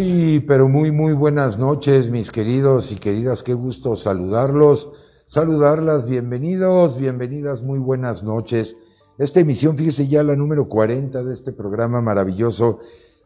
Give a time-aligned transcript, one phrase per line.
[0.00, 3.42] Muy, pero muy, muy buenas noches, mis queridos y queridas.
[3.42, 4.92] Qué gusto saludarlos,
[5.26, 6.08] saludarlas.
[6.08, 8.78] Bienvenidos, bienvenidas, muy buenas noches.
[9.18, 12.78] Esta emisión, fíjese ya la número 40 de este programa maravilloso,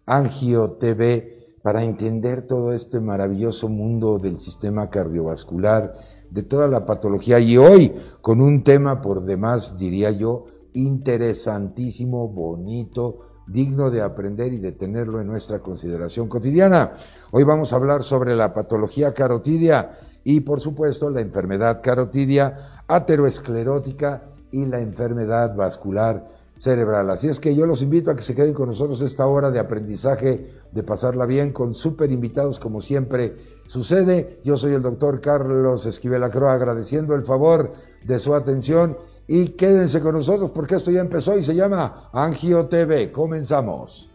[0.04, 5.94] Angio TV, para entender todo este maravilloso mundo del sistema cardiovascular,
[6.28, 7.38] de toda la patología.
[7.38, 14.58] Y hoy, con un tema por demás, diría yo, interesantísimo, bonito, digno de aprender y
[14.58, 16.92] de tenerlo en nuestra consideración cotidiana.
[17.30, 24.22] Hoy vamos a hablar sobre la patología carotidia y, por supuesto, la enfermedad carotidia ateroesclerótica
[24.50, 26.26] y la enfermedad vascular
[26.58, 27.10] cerebral.
[27.10, 29.58] Así es que yo los invito a que se queden con nosotros esta hora de
[29.58, 33.34] aprendizaje, de pasarla bien, con súper invitados como siempre
[33.66, 34.40] sucede.
[34.44, 37.72] Yo soy el doctor Carlos Esquivel Acroa, agradeciendo el favor
[38.04, 38.96] de su atención
[39.26, 43.10] y quédense con nosotros porque esto ya empezó y se llama Angio TV.
[43.10, 44.10] Comenzamos.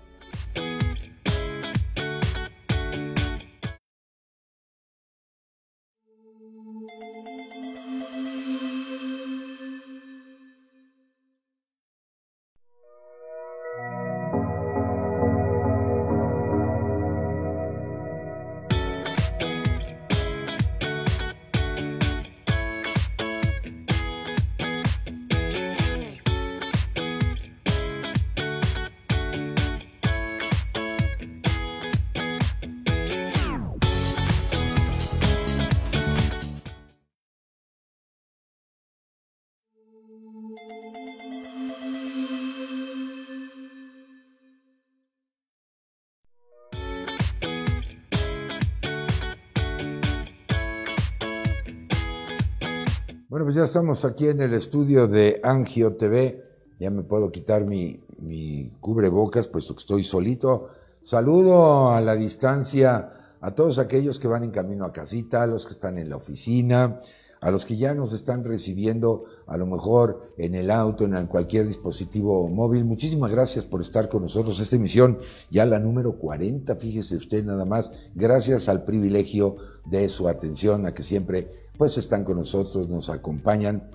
[53.60, 56.46] Ya estamos aquí en el estudio de Angio TV.
[56.80, 60.70] Ya me puedo quitar mi, mi cubrebocas, puesto que estoy solito.
[61.02, 63.10] Saludo a la distancia
[63.42, 66.16] a todos aquellos que van en camino a casita, a los que están en la
[66.16, 67.02] oficina,
[67.42, 71.68] a los que ya nos están recibiendo a lo mejor en el auto, en cualquier
[71.68, 72.86] dispositivo móvil.
[72.86, 74.62] Muchísimas gracias por estar con nosotros.
[74.62, 75.20] Esta emisión
[75.52, 80.94] ya la número 40, fíjese usted nada más, gracias al privilegio de su atención, a
[80.94, 83.90] que siempre pues están con nosotros, nos acompañan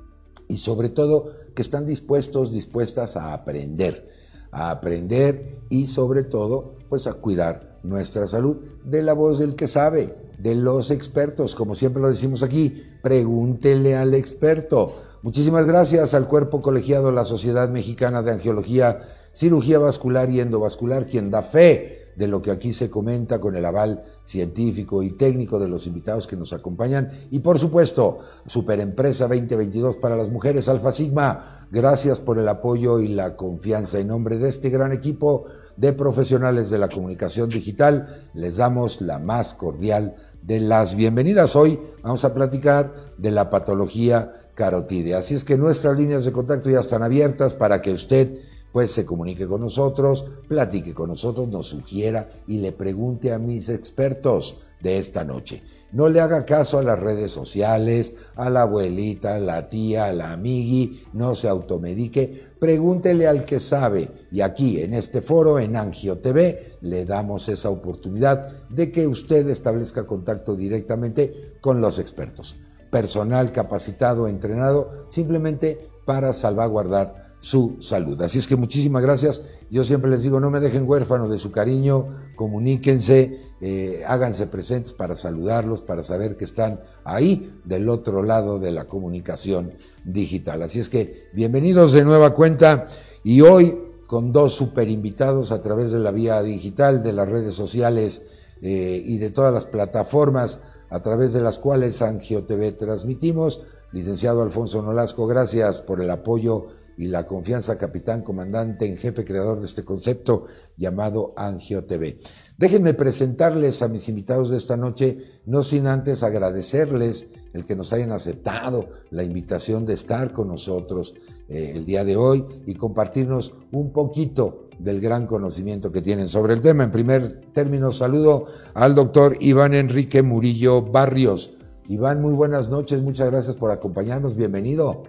[0.48, 4.08] y sobre todo que están dispuestos, dispuestas a aprender,
[4.50, 9.68] a aprender y sobre todo pues a cuidar nuestra salud de la voz del que
[9.68, 14.94] sabe, de los expertos, como siempre lo decimos aquí, pregúntele al experto.
[15.20, 19.00] Muchísimas gracias al cuerpo colegiado de la Sociedad Mexicana de Angiología,
[19.34, 23.64] Cirugía Vascular y Endovascular, quien da fe de lo que aquí se comenta con el
[23.64, 27.10] aval científico y técnico de los invitados que nos acompañan.
[27.30, 33.08] Y por supuesto, Superempresa 2022 para las mujeres, Alfa Sigma, gracias por el apoyo y
[33.08, 33.98] la confianza.
[33.98, 35.44] En nombre de este gran equipo
[35.76, 41.56] de profesionales de la comunicación digital, les damos la más cordial de las bienvenidas.
[41.56, 45.18] Hoy vamos a platicar de la patología carotídea.
[45.18, 48.38] Así es que nuestras líneas de contacto ya están abiertas para que usted
[48.74, 53.68] pues se comunique con nosotros, platique con nosotros, nos sugiera y le pregunte a mis
[53.68, 55.62] expertos de esta noche.
[55.92, 60.12] No le haga caso a las redes sociales, a la abuelita, a la tía, a
[60.12, 64.10] la amigui, no se automedique, pregúntele al que sabe.
[64.32, 69.48] Y aquí, en este foro, en Angio TV, le damos esa oportunidad de que usted
[69.50, 72.56] establezca contacto directamente con los expertos.
[72.90, 78.20] Personal capacitado, entrenado, simplemente para salvaguardar su salud.
[78.22, 79.42] Así es que muchísimas gracias.
[79.70, 82.06] Yo siempre les digo, no me dejen huérfano de su cariño,
[82.36, 88.72] comuníquense, eh, háganse presentes para saludarlos, para saber que están ahí del otro lado de
[88.72, 89.74] la comunicación
[90.06, 90.62] digital.
[90.62, 92.86] Así es que bienvenidos de nueva cuenta
[93.22, 97.54] y hoy con dos super invitados a través de la vía digital, de las redes
[97.54, 98.22] sociales
[98.62, 103.60] eh, y de todas las plataformas a través de las cuales Angio TV transmitimos.
[103.92, 109.60] Licenciado Alfonso Nolasco, gracias por el apoyo y la confianza capitán, comandante en jefe, creador
[109.60, 110.46] de este concepto
[110.76, 112.18] llamado Angio TV.
[112.56, 117.92] Déjenme presentarles a mis invitados de esta noche, no sin antes agradecerles el que nos
[117.92, 121.14] hayan aceptado la invitación de estar con nosotros
[121.48, 126.54] eh, el día de hoy y compartirnos un poquito del gran conocimiento que tienen sobre
[126.54, 126.84] el tema.
[126.84, 131.54] En primer término, saludo al doctor Iván Enrique Murillo Barrios.
[131.88, 135.04] Iván, muy buenas noches, muchas gracias por acompañarnos, bienvenido.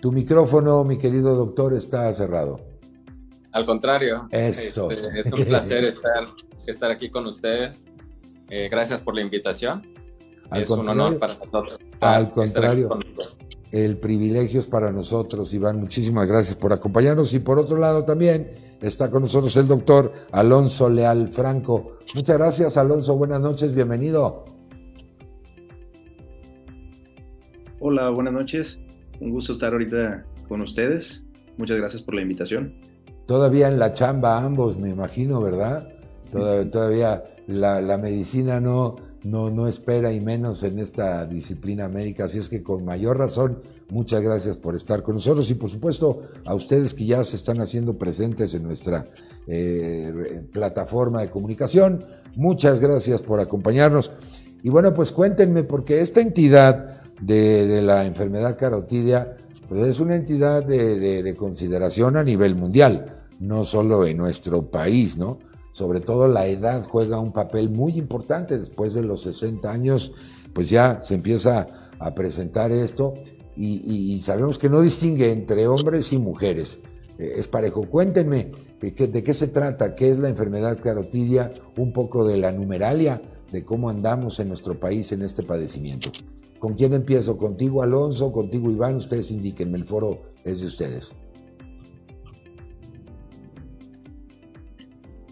[0.00, 2.60] Tu micrófono, mi querido doctor, está cerrado.
[3.52, 4.28] Al contrario.
[4.30, 4.90] Eso.
[4.90, 6.28] Este, es un placer estar,
[6.66, 7.86] estar aquí con ustedes.
[8.48, 9.82] Eh, gracias por la invitación.
[10.52, 11.78] es un honor para nosotros.
[12.00, 12.90] Al contrario.
[13.72, 15.78] El privilegio es para nosotros, Iván.
[15.80, 17.34] Muchísimas gracias por acompañarnos.
[17.34, 21.98] Y por otro lado también, está con nosotros el doctor Alonso Leal Franco.
[22.14, 23.16] Muchas gracias, Alonso.
[23.16, 24.44] Buenas noches, bienvenido.
[27.80, 28.80] Hola, buenas noches.
[29.20, 31.22] Un gusto estar ahorita con ustedes.
[31.56, 32.74] Muchas gracias por la invitación.
[33.26, 35.88] Todavía en la chamba ambos, me imagino, ¿verdad?
[36.30, 42.24] Todavía, la, medicina no, no, no espera y menos en esta disciplina médica.
[42.24, 43.60] Así es que con mayor razón,
[43.90, 47.60] muchas gracias por estar con nosotros y por supuesto a ustedes que ya se están
[47.60, 49.04] haciendo presentes en nuestra
[49.46, 52.04] eh, plataforma de comunicación.
[52.36, 54.10] Muchas gracias por acompañarnos.
[54.62, 59.36] Y bueno, pues cuéntenme, porque esta entidad de, la enfermedad carotidia
[59.68, 65.16] pues es una entidad de, de consideración a nivel mundial no solo en nuestro país,
[65.16, 65.38] ¿no?
[65.72, 68.58] Sobre todo la edad juega un papel muy importante.
[68.58, 70.12] Después de los 60 años,
[70.52, 71.68] pues ya se empieza
[71.98, 73.14] a presentar esto
[73.56, 76.78] y, sabemos que no distingue entre hombres y mujeres.
[77.18, 77.84] Eh, es parejo.
[77.88, 78.50] Cuéntenme
[78.80, 83.64] de qué se trata, qué es la enfermedad carotidia, un poco de la numeralia, de
[83.64, 86.12] cómo andamos en nuestro país en este padecimiento.
[86.58, 87.36] ¿Con quién empiezo?
[87.36, 88.32] ¿Contigo, Alonso?
[88.32, 88.96] ¿Contigo, Iván?
[88.96, 91.14] Ustedes indíquenme, el foro es de ustedes.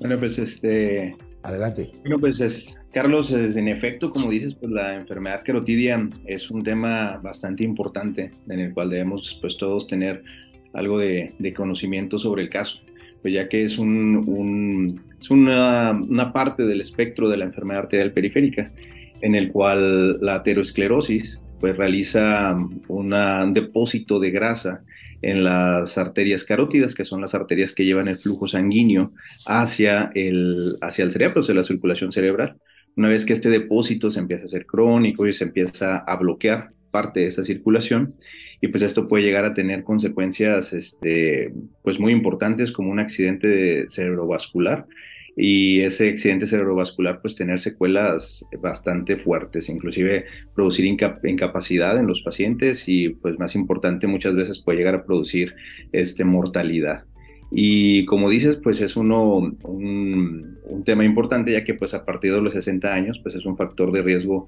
[0.00, 1.16] Bueno, pues este.
[1.42, 1.92] Adelante.
[2.02, 7.18] Bueno, pues es, Carlos, en efecto, como dices, pues la enfermedad carotidia es un tema
[7.22, 10.24] bastante importante en el cual debemos, pues todos tener
[10.72, 12.78] algo de, conocimiento sobre el caso,
[13.22, 18.12] pues ya que es, un, es una, una, parte del espectro de la enfermedad arterial
[18.12, 18.72] periférica,
[19.20, 22.56] en el cual la aterosclerosis pues realiza
[22.88, 24.82] un depósito de grasa
[25.22, 29.12] en las arterias carótidas, que son las arterias que llevan el flujo sanguíneo
[29.46, 32.56] hacia el, hacia el cerebro, hacia la circulación cerebral.
[32.96, 36.70] Una vez que este depósito se empieza a hacer crónico y se empieza a bloquear
[36.90, 38.14] parte de esa circulación,
[38.60, 43.86] y pues esto puede llegar a tener consecuencias este, pues muy importantes como un accidente
[43.88, 44.86] cerebrovascular
[45.36, 50.24] y ese accidente cerebrovascular pues tener secuelas bastante fuertes, inclusive
[50.54, 55.54] producir incapacidad en los pacientes y pues más importante muchas veces puede llegar a producir
[55.92, 57.04] este, mortalidad.
[57.50, 62.40] Y como dices, pues es uno, un, tema importante ya que pues a partir de
[62.40, 64.46] los 60 años pues es un factor de riesgo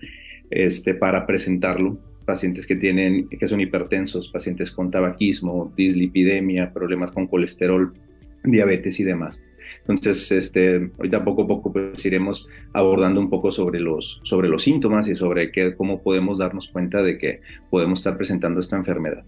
[0.50, 1.98] este, para presentarlo.
[2.24, 7.92] Pacientes que tienen, que son hipertensos, pacientes con tabaquismo, dislipidemia, problemas con colesterol,
[8.44, 9.42] diabetes y demás.
[9.88, 14.62] Entonces, este, ahorita poco a poco pues, iremos abordando un poco sobre los, sobre los
[14.62, 17.40] síntomas y sobre qué, cómo podemos darnos cuenta de que
[17.70, 19.24] podemos estar presentando esta enfermedad.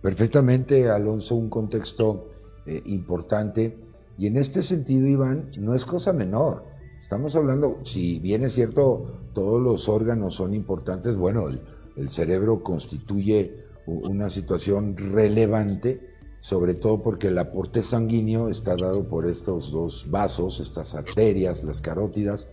[0.00, 2.30] Perfectamente, Alonso, un contexto
[2.66, 3.76] eh, importante.
[4.16, 6.64] Y en este sentido, Iván, no es cosa menor.
[6.98, 11.48] Estamos hablando, si bien es cierto, todos los órganos son importantes, bueno,
[11.96, 16.15] el cerebro constituye una situación relevante
[16.46, 21.80] sobre todo porque el aporte sanguíneo está dado por estos dos vasos, estas arterias, las
[21.80, 22.50] carótidas,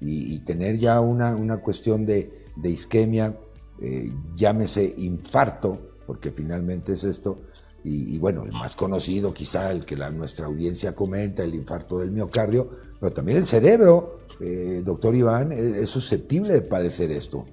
[0.00, 2.30] y, tener ya una, una cuestión de,
[2.62, 3.36] isquemia,
[3.82, 7.36] eh, llámese infarto, porque finalmente es esto,
[7.84, 12.12] y, bueno, el más conocido quizá, el que la, nuestra audiencia comenta, el infarto del
[12.12, 17.44] miocardio, pero también el cerebro, eh, doctor Iván, es, es susceptible de padecer esto.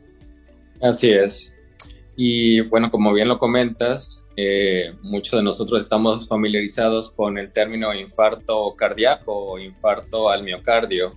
[0.82, 1.54] Así es.
[2.16, 7.94] Y bueno, como bien lo comentas, eh, muchos de nosotros estamos familiarizados con el término
[7.94, 11.14] infarto cardíaco o infarto al miocardio.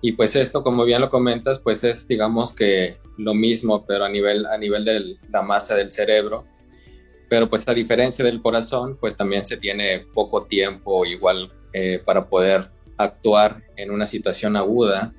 [0.00, 4.08] Y pues esto, como bien lo comentas, pues es digamos que lo mismo, pero a
[4.08, 6.44] nivel, a nivel de la masa del cerebro.
[7.28, 12.28] Pero pues a diferencia del corazón, pues también se tiene poco tiempo igual eh, para
[12.28, 15.14] poder actuar en una situación aguda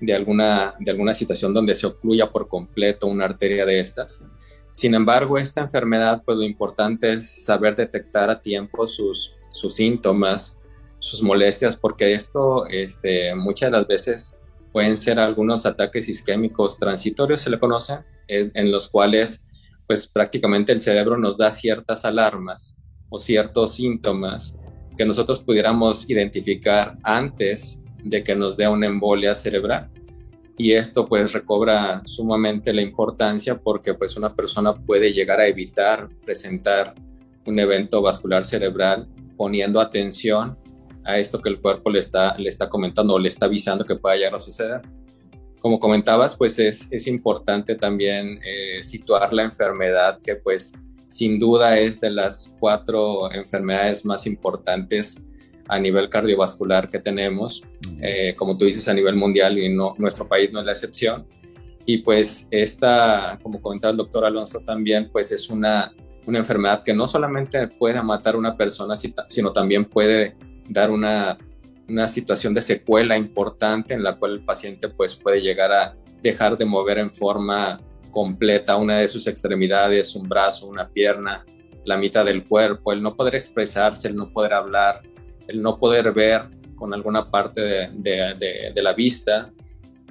[0.00, 4.24] de alguna, de alguna situación donde se ocluya por completo una arteria de estas.
[4.72, 10.60] Sin embargo, esta enfermedad, pues lo importante es saber detectar a tiempo sus, síntomas,
[10.98, 14.38] sus molestias, porque esto este, muchas de las veces
[14.72, 17.98] pueden ser algunos ataques isquémicos transitorios, se le conoce,
[18.28, 19.48] en los cuales
[19.88, 22.76] pues prácticamente el cerebro nos da ciertas alarmas
[23.08, 24.54] o ciertos síntomas
[24.96, 29.90] que nosotros pudiéramos identificar antes de que nos dé una embolia cerebral
[30.60, 36.10] y esto pues recobra sumamente la importancia porque pues una persona puede llegar a evitar
[36.22, 36.94] presentar
[37.46, 40.58] un evento vascular cerebral poniendo atención
[41.02, 43.96] a esto que el cuerpo le está, le está comentando o le está avisando que
[43.96, 44.82] pueda llegar a suceder.
[45.60, 50.74] Como comentabas, pues es, es importante también eh, situar la enfermedad que pues
[51.08, 55.26] sin duda es de las cuatro enfermedades más importantes
[55.70, 57.62] a nivel cardiovascular que tenemos,
[58.00, 61.26] eh, como tú dices, a nivel mundial y no, nuestro país no es la excepción.
[61.86, 65.92] Y pues esta, como comentaba el doctor Alonso también, pues es una,
[66.26, 68.94] una enfermedad que no solamente puede matar a una persona,
[69.28, 70.36] sino también puede
[70.68, 71.38] dar una,
[71.88, 76.58] una situación de secuela importante en la cual el paciente pues puede llegar a dejar
[76.58, 81.44] de mover en forma completa una de sus extremidades, un brazo, una pierna,
[81.84, 85.02] la mitad del cuerpo, el no poder expresarse, el no poder hablar,
[85.50, 86.42] el no poder ver
[86.74, 89.52] con alguna parte de, la vista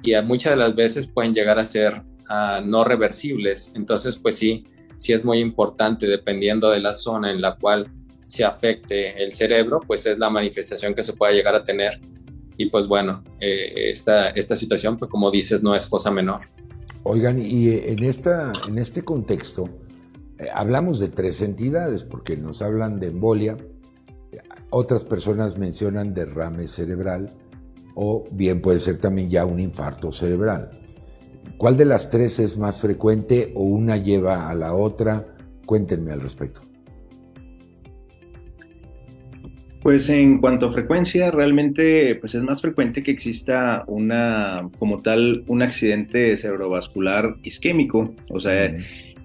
[0.02, 3.72] y muchas de las veces pueden llegar a ser ah, no reversibles.
[3.74, 4.64] Entonces, pues sí,
[4.96, 7.90] sí es muy importante, dependiendo de la zona en la cual
[8.24, 12.00] se afecte el cerebro, pues es la manifestación que se puede llegar a tener.
[12.56, 16.42] Y pues bueno, eh, esta, esta situación, pues como dices, no es cosa menor.
[17.02, 19.68] Oigan, y eh, en, esta, en este contexto,
[20.38, 23.56] eh, hablamos de tres entidades, porque nos hablan de embolia,
[24.70, 27.30] otras personas mencionan derrame cerebral,
[27.94, 30.70] o bien puede ser también ya un infarto cerebral.
[31.56, 35.36] ¿Cuál de las tres es más frecuente o una lleva a la otra?
[35.66, 36.62] Cuéntenme al respecto.
[39.82, 45.44] Pues en cuanto a frecuencia, realmente pues es más frecuente que exista una, como tal,
[45.48, 48.14] un accidente cerebrovascular isquémico.
[48.30, 48.76] O sea,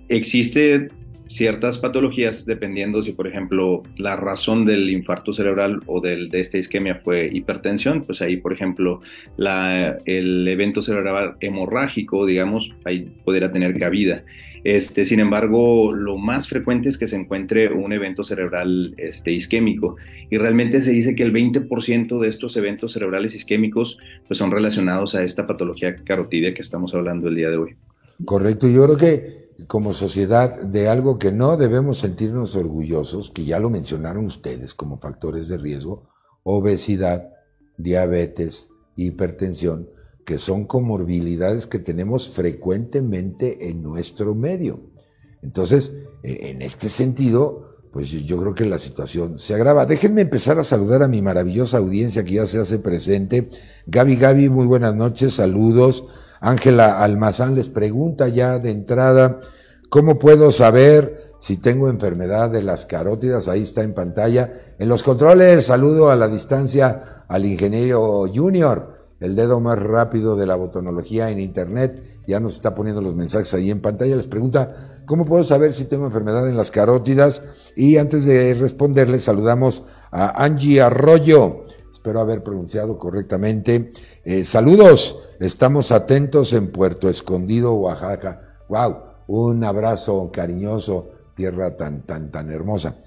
[0.08, 0.90] existe
[1.36, 6.58] ciertas patologías dependiendo si, por ejemplo, la razón del infarto cerebral o del, de esta
[6.58, 9.02] isquemia fue hipertensión, pues ahí, por ejemplo,
[9.36, 14.24] la, el evento cerebral hemorrágico, digamos, ahí podría tener cabida.
[14.64, 19.98] Este, sin embargo, lo más frecuente es que se encuentre un evento cerebral este, isquémico
[20.32, 25.14] y realmente se dice que el 20% de estos eventos cerebrales isquémicos pues, son relacionados
[25.14, 27.76] a esta patología carotidia que estamos hablando el día de hoy.
[28.24, 33.60] Correcto, yo creo que como sociedad de algo que no debemos sentirnos orgullosos, que ya
[33.60, 36.10] lo mencionaron ustedes como factores de riesgo,
[36.44, 37.30] obesidad,
[37.78, 39.90] diabetes, hipertensión,
[40.26, 44.92] que son comorbilidades que tenemos frecuentemente en nuestro medio.
[45.42, 45.94] Entonces,
[46.24, 49.86] e, en este sentido, pues yo creo que la situación se agrava.
[49.86, 53.48] Déjenme empezar a saludar a mi maravillosa audiencia que ya se hace presente.
[53.86, 56.06] Gaby, Gaby, muy buenas noches, saludos.
[56.40, 59.40] Ángela Almazán les pregunta ya de entrada,
[59.90, 63.48] ¿cómo puedo saber si tengo enfermedad de las carótidas?
[63.48, 64.54] Ahí está en pantalla.
[64.80, 70.46] En los controles, saludo a la distancia al ingeniero Junior el dedo más rápido de
[70.46, 72.22] la botonología en Internet.
[72.28, 74.16] Ya nos está poniendo los mensajes ahí en pantalla.
[74.16, 77.42] Les pregunta, ¿cómo puedo saber si tengo enfermedad en las carótidas?
[77.76, 81.64] Y antes de responderles, saludamos a Angie Arroyo.
[81.94, 83.92] Espero haber pronunciado correctamente.
[84.24, 88.60] Eh, saludos, estamos atentos en Puerto Escondido, Oaxaca.
[88.70, 88.98] ¡Wow!
[89.28, 92.98] Un abrazo cariñoso, tierra tan, tan, tan hermosa.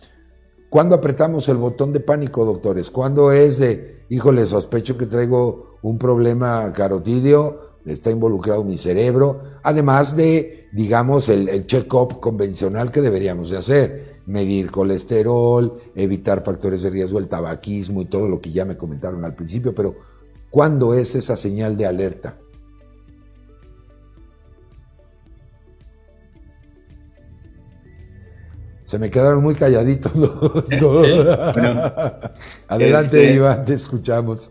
[0.70, 2.90] ¿Cuándo apretamos el botón de pánico, doctores?
[2.90, 10.16] ¿Cuándo es de, híjole, sospecho que traigo un problema carotidio, está involucrado mi cerebro, además
[10.16, 17.18] de, digamos, el, check-up convencional que deberíamos de hacer, medir colesterol, evitar factores de riesgo,
[17.18, 19.94] el tabaquismo y todo lo que ya me comentaron al principio, pero
[20.50, 22.38] ¿cuándo es esa señal de alerta?
[28.88, 30.40] Se me quedaron muy calladitos los
[30.80, 31.06] dos.
[32.68, 34.50] Adelante, este Iván, te escuchamos.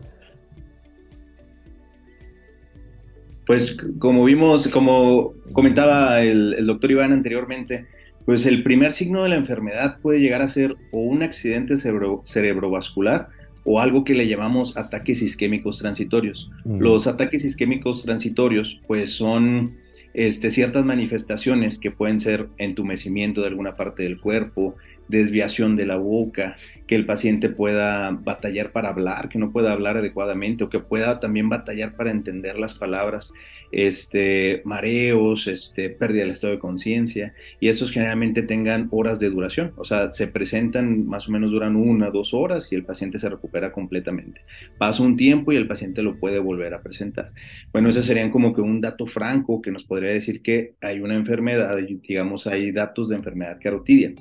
[3.47, 7.87] Pues como vimos, como comentaba el, doctor Iván anteriormente,
[8.25, 13.29] pues el primer signo de la enfermedad puede llegar a ser o un accidente cerebrovascular
[13.69, 16.50] o algo que le llamamos ataques isquémicos transitorios.
[16.63, 19.75] Los ataques isquémicos transitorios pues son
[20.13, 24.75] este, ciertas manifestaciones que pueden ser entumecimiento de alguna parte del cuerpo,
[25.09, 26.55] desviación de la boca,
[26.88, 31.19] que el paciente pueda batallar para hablar, que no pueda hablar adecuadamente o que pueda
[31.19, 33.33] también batallar para entender las palabras,
[33.71, 39.74] este, mareos, este, pérdida del estado de conciencia y estos generalmente tengan horas de duración,
[39.77, 43.29] o sea, se presentan más o menos duran una, dos horas y el paciente se
[43.29, 44.41] recupera completamente.
[44.77, 47.31] Pasa un tiempo y el paciente lo puede volver a presentar.
[47.71, 51.15] Bueno, ese serían como que un dato franco que nos podría decir que hay una
[51.15, 54.13] enfermedad, digamos, hay datos de enfermedad carotidia.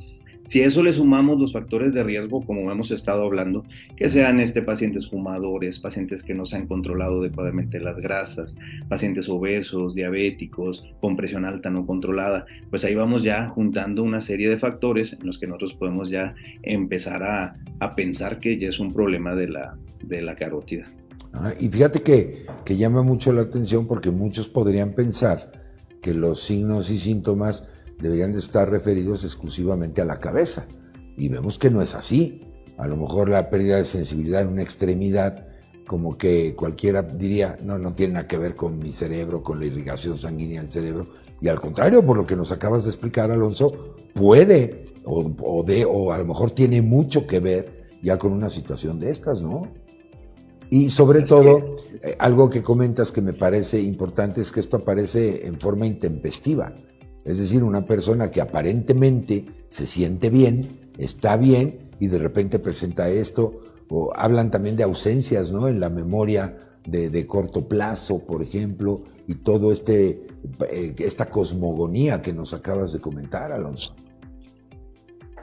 [0.46, 3.64] Si a eso le sumamos los factores de riesgo, como hemos estado hablando,
[3.96, 8.56] que sean este, pacientes fumadores, pacientes que no se han controlado adecuadamente las grasas,
[8.88, 14.48] pacientes obesos, diabéticos, con presión alta no controlada, pues ahí vamos ya juntando una serie
[14.48, 17.56] de factores en los que nosotros podemos ya empezar a,
[17.96, 20.86] pensar que ya es un problema de la, de la carótida.
[21.32, 25.52] Ah, y fíjate que, que llama mucho la atención porque muchos podrían pensar
[26.02, 30.66] que los signos y síntomas deberían de estar referidos exclusivamente a la cabeza.
[31.16, 32.42] Y vemos que no es así.
[32.76, 35.46] A lo mejor la pérdida de sensibilidad en una extremidad,
[35.86, 39.66] como que cualquiera diría, no, no tiene nada que ver con mi cerebro, con la
[39.66, 41.08] irrigación sanguínea del cerebro.
[41.40, 46.12] Y al contrario, por lo que nos acabas de explicar, Alonso, puede o, de, o
[46.12, 49.68] a lo mejor tiene mucho que ver ya con una situación de estas, ¿no?
[50.68, 55.46] Y sobre todo, eh, algo que comentas que me parece importante es que esto aparece
[55.46, 56.74] en forma intempestiva.
[57.26, 63.10] Es decir, una persona que aparentemente se siente bien, está bien y de repente presenta
[63.10, 65.66] esto, o hablan también de ausencias ¿no?
[65.66, 70.22] en la memoria de, corto plazo, por ejemplo, y todo este,
[70.70, 73.96] eh, esta cosmogonía que nos acabas de comentar, Alonso.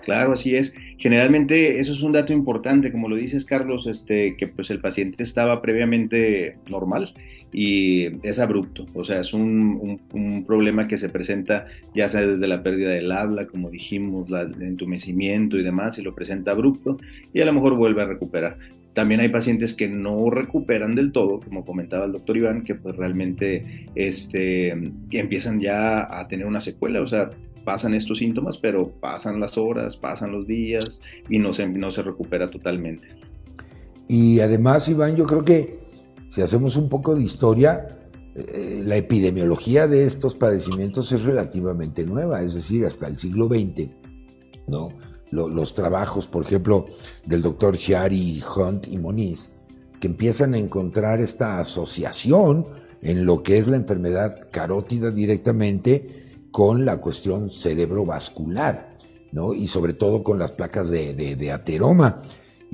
[0.06, 0.74] Claro, así es.
[0.98, 5.22] Generalmente eso es un dato importante, como lo dices Carlos, este, que pues el paciente
[5.22, 7.13] estaba previamente normal
[7.54, 10.02] y es abrupto, o sea, es un,
[10.48, 15.58] problema que se presenta ya sea desde la pérdida del habla, como dijimos, el entumecimiento
[15.58, 16.98] y demás, y lo presenta abrupto
[17.32, 18.58] y a lo mejor vuelve a recuperar.
[18.94, 22.96] También hay pacientes que no recuperan del todo, como comentaba el doctor Iván, que pues
[22.96, 24.70] realmente este,
[25.12, 27.30] empiezan ya a tener una secuela, o sea,
[27.63, 32.02] pasan estos síntomas, pero pasan las horas, pasan los días y no se, no se
[32.02, 33.08] recupera totalmente.
[34.08, 35.83] Y además, Iván, yo creo que
[36.34, 37.88] si hacemos un poco de historia,
[38.34, 43.91] eh, la epidemiología de estos padecimientos es relativamente nueva, es decir, hasta el siglo XX,
[44.67, 44.89] ¿no?
[45.30, 46.88] los trabajos, por ejemplo,
[47.24, 49.50] del doctor Chiari, Hunt y Moniz,
[50.00, 52.65] que empiezan a encontrar esta asociación
[53.04, 58.98] en lo que es la enfermedad carótida directamente con la cuestión cerebrovascular,
[59.32, 59.54] ¿no?
[59.54, 62.24] Y sobre todo con las placas de, ateroma.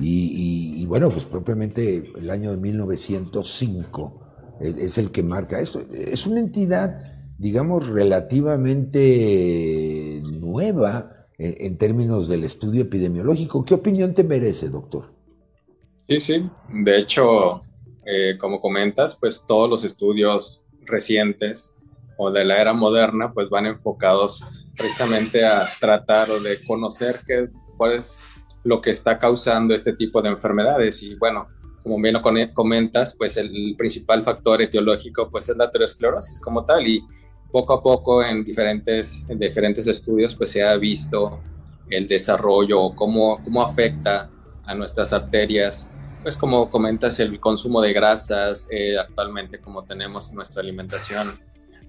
[0.01, 4.21] Y, bueno, pues propiamente el año de 1905
[4.61, 5.81] es el que marca esto.
[5.93, 7.01] Es una entidad,
[7.37, 9.01] digamos, relativamente
[10.23, 13.63] nueva en, términos del estudio epidemiológico.
[13.63, 15.13] ¿Qué opinión te merece, doctor?
[16.07, 16.49] Sí, sí.
[16.73, 17.63] De hecho,
[18.05, 21.75] eh, como comentas, pues todos los estudios recientes
[22.17, 24.43] o de la era moderna, pues van enfocados
[24.77, 30.21] precisamente a tratar o de conocer qué, cuál es lo que está causando este tipo
[30.21, 31.01] de enfermedades.
[31.03, 31.47] Y bueno,
[31.83, 32.21] como bien lo
[32.53, 37.01] comentas, pues el principal factor etiológico pues es la aterosclerosis como tal y
[37.51, 41.39] poco a poco en diferentes, en diferentes estudios pues se ha visto
[41.89, 44.29] el desarrollo cómo, cómo afecta
[44.65, 45.89] a nuestras arterias
[46.21, 51.27] pues como comentas el consumo de grasas eh, actualmente como tenemos nuestra alimentación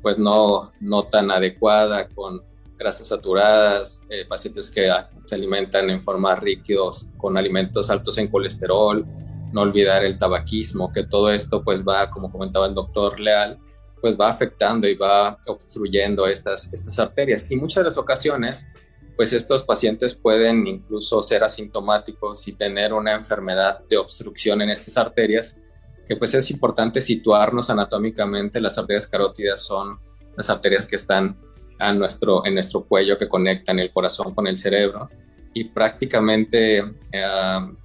[0.00, 2.42] pues no, no tan adecuada con
[2.80, 4.90] grasas saturadas, eh, pacientes que
[5.22, 9.06] se alimentan en forma rígidos con alimentos altos en colesterol,
[9.52, 13.58] no olvidar el tabaquismo, que todo esto pues va, como comentaba el doctor Leal,
[14.00, 17.50] pues va afectando y va obstruyendo estas, estas arterias.
[17.50, 18.66] Y muchas de las ocasiones,
[19.14, 24.96] pues estos pacientes pueden incluso ser asintomáticos y tener una enfermedad de obstrucción en estas
[24.96, 25.58] arterias
[26.08, 28.58] que pues es importante situarnos anatómicamente.
[28.58, 30.00] Las arterias carótidas son
[30.34, 31.38] las arterias que están
[31.80, 35.08] en nuestro cuello que conectan el corazón con el cerebro
[35.52, 37.22] y prácticamente eh,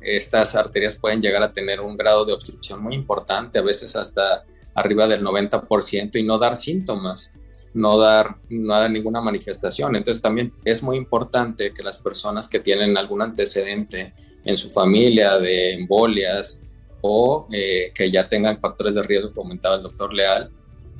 [0.02, 4.46] estas arterias pueden llegar a tener un grado de obstrucción muy importante, a veces hasta
[4.76, 7.32] arriba del 90% y no dar síntomas,
[7.74, 9.96] no dar, no dar ninguna manifestación.
[9.96, 15.40] Entonces también es muy importante que las personas que tienen algún antecedente en su familia
[15.40, 16.62] de embolias,
[17.08, 20.50] o eh, que ya tengan factores de riesgo, como comentaba el doctor Leal,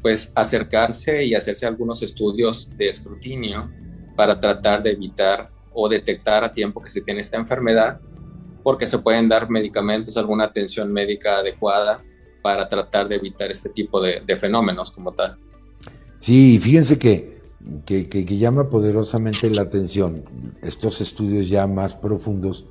[0.06, 3.72] pues acercarse y hacerse algunos estudios de escrutinio
[4.16, 8.00] para tratar de evitar o detectar a tiempo que se tiene esta enfermedad,
[8.62, 12.04] porque se pueden dar medicamentos, alguna atención médica adecuada
[12.44, 15.40] para tratar de evitar este tipo de, fenómenos como tal.
[16.20, 17.42] Sí, fíjense que,
[17.84, 20.24] que, que, llama poderosamente la atención
[20.62, 22.68] estos estudios ya más profundos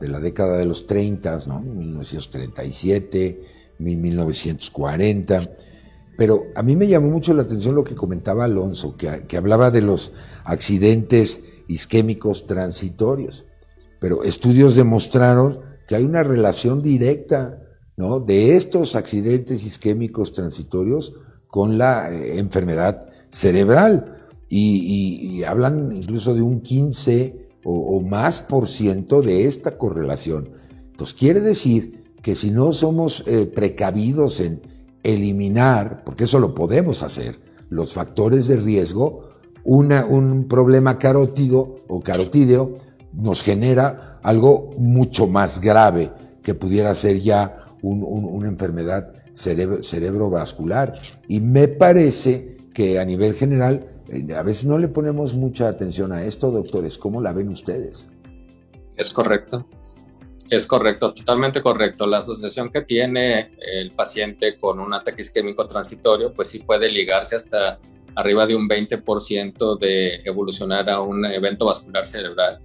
[0.00, 1.60] de la década de los 30, ¿no?
[1.60, 3.42] 1937,
[3.78, 5.50] 1940.
[6.18, 9.82] Pero a mí me llamó mucho la atención lo que comentaba Alonso, que, hablaba de
[9.82, 10.10] los
[10.42, 13.46] accidentes isquémicos transitorios.
[14.00, 17.62] Pero estudios demostraron que hay una relación directa
[17.96, 18.18] ¿no?
[18.18, 21.14] de estos accidentes isquémicos transitorios
[21.46, 24.16] con la eh, enfermedad cerebral.
[24.48, 30.50] Y, y, hablan incluso de un 15 o, más por ciento de esta correlación.
[30.90, 34.77] Entonces quiere decir que si no somos eh, precavidos en
[35.14, 37.40] eliminar, porque eso lo podemos hacer,
[37.70, 39.30] los factores de riesgo,
[39.64, 42.74] una, un problema carótido o carotídeo
[43.12, 46.10] nos genera algo mucho más grave
[46.42, 50.98] que pudiera ser ya una enfermedad cerebrovascular.
[51.26, 56.12] Y me parece que a nivel general eh, a veces no le ponemos mucha atención
[56.12, 56.98] a esto, doctores.
[56.98, 58.06] ¿Cómo la ven ustedes?
[58.96, 59.66] Es correcto.
[60.50, 62.06] Es correcto, totalmente correcto.
[62.06, 67.36] La asociación que tiene el paciente con un ataque isquémico transitorio, pues sí puede ligarse
[67.36, 67.78] hasta
[68.14, 72.60] arriba de un 20% de evolucionar a un evento vascular cerebral.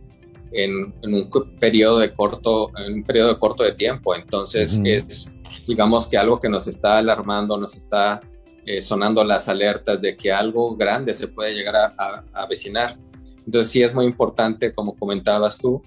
[0.51, 4.15] en, un periodo de corto, en un periodo corto de tiempo.
[4.15, 5.35] Entonces es,
[5.67, 8.21] digamos que algo que nos está alarmando, nos está
[8.65, 12.97] eh, sonando las alertas de que algo grande se puede llegar a, a, avecinar.
[13.45, 15.81] Entonces sí es muy importante, como comentabas tú,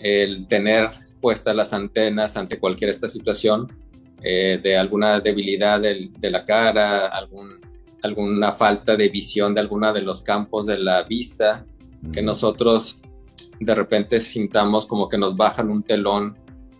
[0.00, 3.68] el tener puestas las antenas ante cualquier esta situación
[4.22, 7.60] eh, de alguna debilidad de la cara, algún,
[8.02, 11.64] alguna falta de visión de alguna de los campos de la vista,
[12.12, 13.00] que nosotros
[13.58, 16.36] de repente sintamos como que nos bajan un telón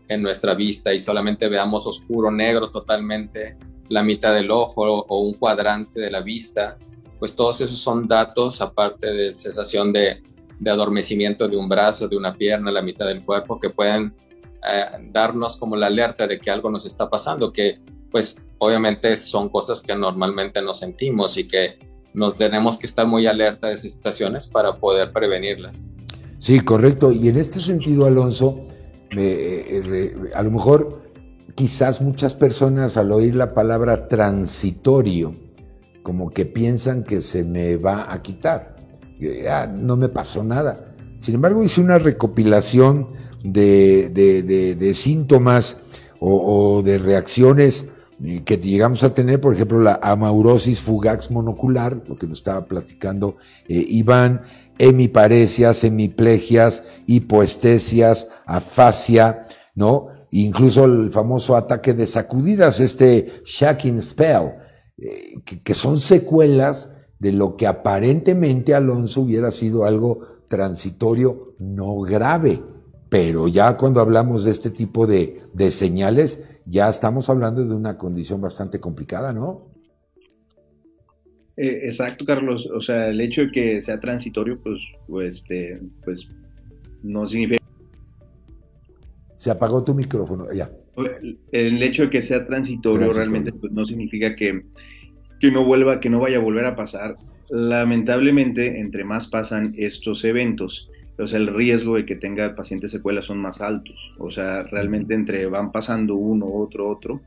[0.09, 3.57] en nuestra vista y solamente veamos oscuro, negro totalmente,
[3.89, 6.79] la mitad del ojo o un cuadrante de la vista,
[7.19, 10.23] pues todos esos son datos, aparte de sensación de,
[10.61, 14.15] de adormecimiento de un brazo, de una pierna, la mitad del cuerpo, que pueden
[14.71, 19.49] eh, darnos como la alerta de que algo nos está pasando, que pues obviamente son
[19.49, 21.79] cosas que normalmente no sentimos y que
[22.13, 25.87] nos tenemos que estar muy alerta de esas situaciones para poder prevenirlas.
[26.39, 27.11] Sí, correcto.
[27.11, 28.61] Y en este sentido, Alonso,
[29.17, 31.03] eh, eh, a lo mejor
[31.55, 35.35] quizás muchas personas al oír la palabra transitorio,
[36.03, 38.77] como que piensan que se me va a quitar.
[39.49, 40.95] Ah, no me pasó nada.
[41.19, 43.07] Sin embargo, hice una recopilación
[43.45, 45.77] de, síntomas
[46.19, 47.87] o, de reacciones
[48.25, 52.67] eh, que llegamos a tener, por ejemplo, la amaurosis fugax monocular, lo que nos estaba
[52.67, 53.37] platicando
[53.69, 54.43] Iván,
[54.79, 60.09] hemiparesias, hemiplegias, hipoestesias, afasia, ¿no?
[60.31, 64.55] Incluso el famoso ataque de sacudidas, este shacking spell,
[64.97, 66.90] eh, que, son secuelas
[67.21, 72.61] de lo que aparentemente Alonso hubiera sido algo transitorio, no grave.
[73.09, 77.97] Pero ya cuando hablamos de este tipo de, de señales, ya estamos hablando de una
[77.97, 79.71] condición bastante complicada, ¿no?
[81.57, 82.67] Eh, exacto, Carlos.
[82.75, 86.27] O sea, el hecho de que sea transitorio, pues, pues, este, pues
[87.03, 87.63] no significa.
[89.35, 90.71] Se apagó tu micrófono, ya.
[91.53, 94.65] El hecho de que sea transitorio, realmente pues, no significa que,
[95.41, 97.17] que no vuelva, que no vaya a volver a pasar.
[97.51, 102.89] Lamentablemente, entre más pasan estos eventos, o sea, el riesgo de que tenga el paciente
[102.89, 103.97] secuelas son más altos.
[104.19, 107.23] O sea, realmente entre van pasando uno, otro, otro,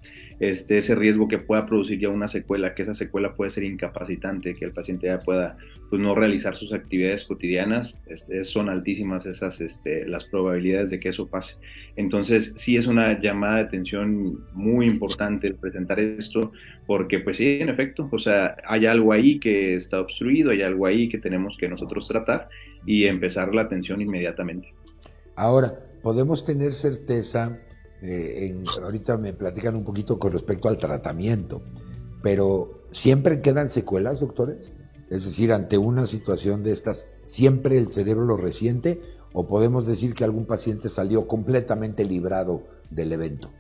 [0.50, 4.54] este, ese riesgo que pueda producir ya una secuela, que esa secuela puede ser incapacitante,
[4.54, 5.58] que el paciente ya pueda
[5.90, 11.10] pues, no realizar sus actividades cotidianas, este, son altísimas esas, este, las probabilidades de que
[11.10, 11.56] eso pase.
[11.96, 16.52] Entonces, sí es una llamada de atención muy importante presentar esto,
[16.86, 20.86] porque pues sí, en efecto, o sea, hay algo ahí que está obstruido, hay algo
[20.86, 22.50] ahí que tenemos que nosotros tratar
[22.86, 24.74] y empezar la atención inmediatamente.
[25.36, 27.60] Ahora, podemos tener certeza,
[28.06, 31.62] eh, ahorita me platican un poquito con respecto al tratamiento,
[32.22, 34.74] pero ¿siempre quedan secuelas, doctores?
[35.10, 40.14] Es decir, ante una situación de estas, ¿siempre el cerebro lo resiente o podemos decir
[40.14, 43.52] que algún paciente salió completamente librado del evento?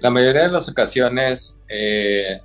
[0.00, 2.40] La mayoría de las ocasiones, eh,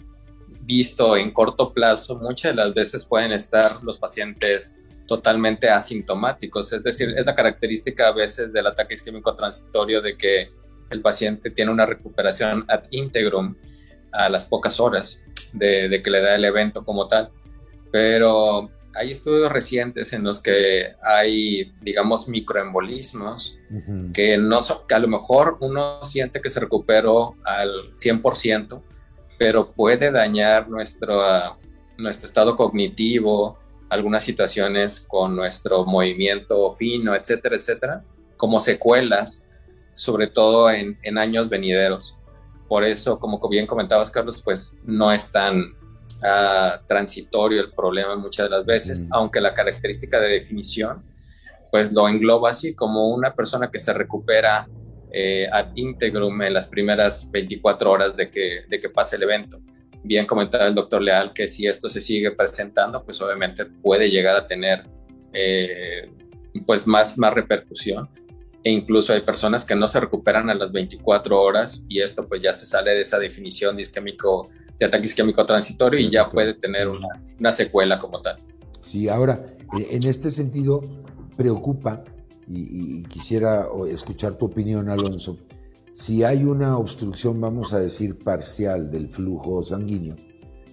[0.61, 4.75] visto en corto plazo, muchas de las veces pueden estar los pacientes
[5.07, 6.71] totalmente asintomáticos.
[6.73, 10.51] Es decir, es la característica a veces del ataque isquémico transitorio de que
[10.89, 13.55] el paciente tiene una recuperación ad integrum
[14.11, 17.29] a las pocas horas de, que le da el evento como tal.
[17.91, 23.59] Pero hay estudios recientes en los que hay, digamos, microembolismos
[24.13, 28.81] que, no, que a lo mejor uno siente que se recuperó al 100%,
[29.37, 31.21] pero puede dañar nuestro,
[31.97, 38.03] nuestro estado cognitivo, algunas situaciones con nuestro movimiento fino, etcétera, etcétera,
[38.35, 39.49] como secuelas,
[39.95, 42.17] sobre todo en, años venideros.
[42.67, 45.73] Por eso, como bien comentabas, Carlos, pues no es tan
[46.21, 51.03] ah, transitorio el problema muchas de las veces, aunque la característica de definición,
[51.71, 54.67] pues lo engloba así como una persona que se recupera
[55.11, 59.59] eh, ad integrum en las primeras 24 horas de que, de que pase el evento
[60.07, 64.35] bien comentaba el doctor Leal que si esto se sigue presentando, pues obviamente puede llegar
[64.35, 64.83] a tener
[65.33, 66.09] eh,
[66.65, 68.09] pues más, más repercusión.
[68.63, 72.41] E incluso hay personas que no se recuperan a las 24 horas y esto pues
[72.41, 76.53] ya se sale de esa definición de, isquémico, de ataque isquémico transitorio y ya puede
[76.53, 77.07] tener una,
[77.39, 78.37] una secuela como tal.
[78.83, 80.81] Sí, ahora, en este sentido,
[81.35, 82.03] preocupa,
[82.47, 85.37] y, y, quisiera escuchar tu opinión, Alonso,
[85.97, 90.15] si hay una obstrucción, vamos a decir, parcial del flujo sanguíneo,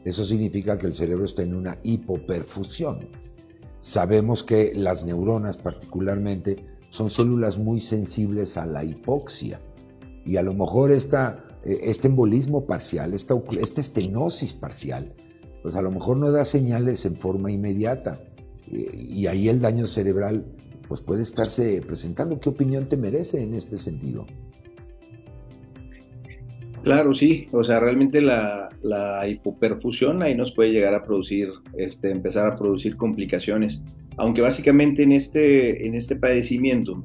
[0.05, 3.09] eso significa que el cerebro está en una hipoperfusión.
[3.81, 9.63] Sabemos que las neuronas particularmente son células muy sensibles a la hipoxia
[10.27, 15.15] y a lo mejor esta, eh, este embolismo parcial, esta, esta estenosis parcial,
[15.63, 18.21] pues a lo mejor no da señales en forma inmediata
[18.71, 20.45] y ahí el daño cerebral
[20.87, 22.39] pues puede estarse presentando.
[22.39, 24.27] ¿Qué opinión te merece en este sentido?
[26.85, 27.47] Claro, sí.
[27.53, 28.69] O sea, realmente la,
[29.27, 33.83] hipoperfusión ahí nos puede llegar a producir, este, empezar a producir complicaciones.
[34.19, 37.03] Aunque básicamente en este, en este padecimiento,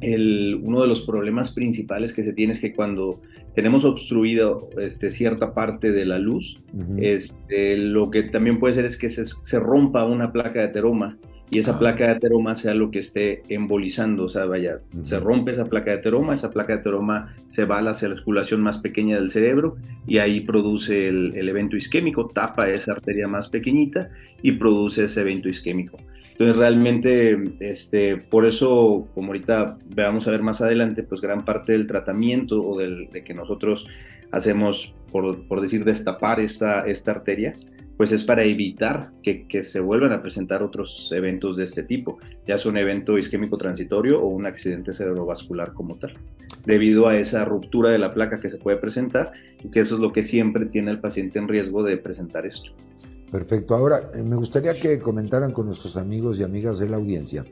[0.00, 3.20] el, uno de los problemas principales que se tiene es que cuando
[3.54, 6.56] tenemos obstruido este, cierta parte de la luz,
[6.96, 11.18] este, lo que también puede ser es que se, se rompa una placa de ateroma
[11.50, 15.50] y esa placa de ateroma sea lo que esté embolizando, o sea, vaya, se rompe
[15.50, 19.16] esa placa de ateroma, esa placa de ateroma se va a la circulación más pequeña
[19.16, 24.10] del cerebro y ahí produce el, evento isquémico, tapa esa arteria más pequeñita
[24.42, 25.98] y produce ese evento isquémico.
[26.30, 31.72] Entonces realmente, este, por eso, como ahorita vamos a ver más adelante, pues gran parte
[31.72, 33.88] del tratamiento o del, de que nosotros
[34.30, 37.54] hacemos, por, por decir, destapar esta, esta arteria,
[38.00, 42.56] pues es para evitar que, se vuelvan a presentar otros eventos de este tipo, ya
[42.56, 46.14] sea un evento isquémico transitorio o un accidente cerebrovascular como tal,
[46.64, 49.32] debido a esa ruptura de la placa que se puede presentar
[49.62, 52.70] y que eso es lo que siempre tiene el paciente en riesgo de presentar esto.
[53.30, 53.74] Perfecto.
[53.74, 57.44] Ahora, eh, me gustaría que comentaran con nuestros amigos y amigas de la audiencia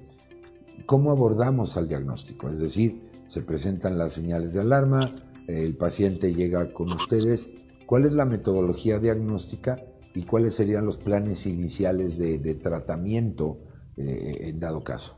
[0.87, 5.11] cómo abordamos al diagnóstico, es decir, se presentan las señales de alarma,
[5.46, 7.50] el paciente llega con ustedes,
[7.84, 9.78] ¿cuál es la metodología diagnóstica?
[10.18, 13.61] Y cuáles serían los planes iniciales de, tratamiento
[13.96, 15.16] eh, en dado caso.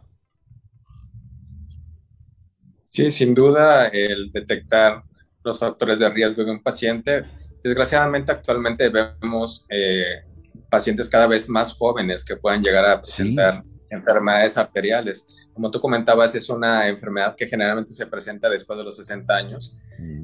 [2.91, 5.03] Sí, sin duda, el detectar
[5.43, 7.25] los factores de riesgo de un paciente.
[7.65, 10.23] Desgraciadamente, actualmente vemos eh,
[10.69, 15.29] pacientes cada vez más jóvenes que puedan llegar a presentar enfermedades arteriales.
[15.55, 19.79] Como tú comentabas, es una enfermedad que generalmente se presenta después de los 60 años,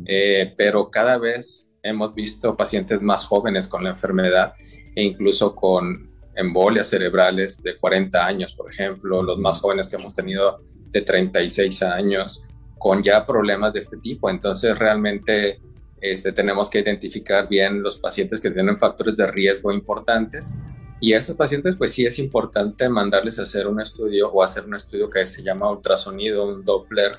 [0.07, 4.55] eh, pero cada vez hemos visto pacientes más jóvenes con la enfermedad
[4.95, 10.15] e incluso con embolias cerebrales de 40 años, por ejemplo, los más jóvenes que hemos
[10.15, 12.47] tenido de 36 años,
[12.79, 14.29] con ya problemas de este tipo.
[14.29, 15.61] Entonces, realmente
[16.01, 20.55] este, tenemos que identificar bien los pacientes que tienen factores de riesgo importantes.
[21.01, 24.65] Y a estos pacientes, pues sí es importante mandarles a hacer un estudio o hacer
[24.65, 27.13] un estudio que se llama ultrasonido, un Doppler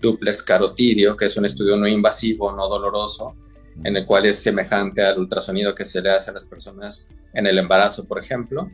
[0.00, 3.36] duplex carotidio, que es un estudio no invasivo, no doloroso,
[3.84, 7.46] en el cual es semejante al ultrasonido que se le hace a las personas en
[7.46, 8.70] el embarazo, por ejemplo,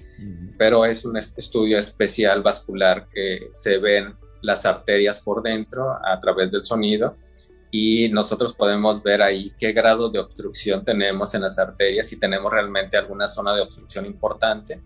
[0.59, 6.51] pero es un estudio especial vascular que se ven las arterias por dentro a través
[6.51, 7.17] del sonido
[7.71, 12.51] y nosotros podemos ver ahí qué grado de obstrucción tenemos en las arterias, si tenemos
[12.51, 14.81] realmente alguna zona de obstrucción importante.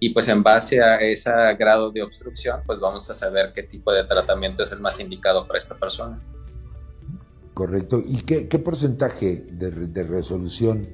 [0.00, 3.92] Y pues en base a ese grado de obstrucción pues vamos a saber qué tipo
[3.92, 6.20] de tratamiento es el más indicado para esta persona.
[7.62, 8.02] Correcto.
[8.04, 10.84] ¿Y qué, porcentaje de, resolución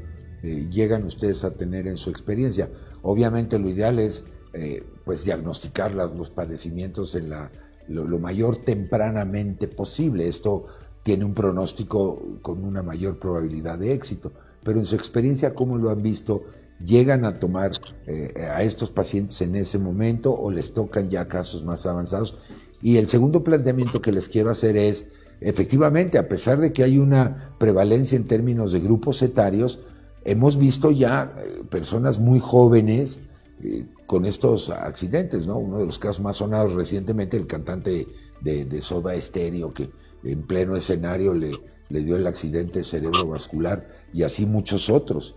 [0.43, 2.69] eh, llegan ustedes a tener en su experiencia?
[3.01, 7.51] Obviamente lo ideal es eh, pues diagnosticar los padecimientos en la,
[7.89, 10.29] lo, mayor tempranamente posible.
[10.29, 10.67] Esto
[11.03, 14.31] tiene un pronóstico con una mayor probabilidad de éxito.
[14.63, 16.45] Pero en su experiencia, ¿cómo lo han visto?
[16.85, 17.73] ¿Llegan a tomar
[18.07, 22.37] eh, a estos pacientes en ese momento o les tocan ya casos más avanzados?
[22.83, 25.07] Y el segundo planteamiento que les quiero hacer es,
[25.41, 29.81] efectivamente, a pesar de que hay una prevalencia en términos de grupos etarios,
[30.25, 33.21] hemos visto ya eh, personas muy jóvenes
[33.63, 35.59] eh, con estos accidentes, ¿no?
[35.59, 38.07] Uno de los casos más sonados recientemente, el cantante
[38.41, 39.91] de, Soda Estéreo, que
[40.25, 41.53] en pleno escenario le,
[41.89, 45.37] dio el accidente cerebrovascular y así muchos otros.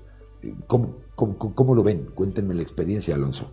[0.67, 2.07] ¿Cómo, cómo lo ven?
[2.15, 3.51] Cuéntenme la experiencia, Alonso.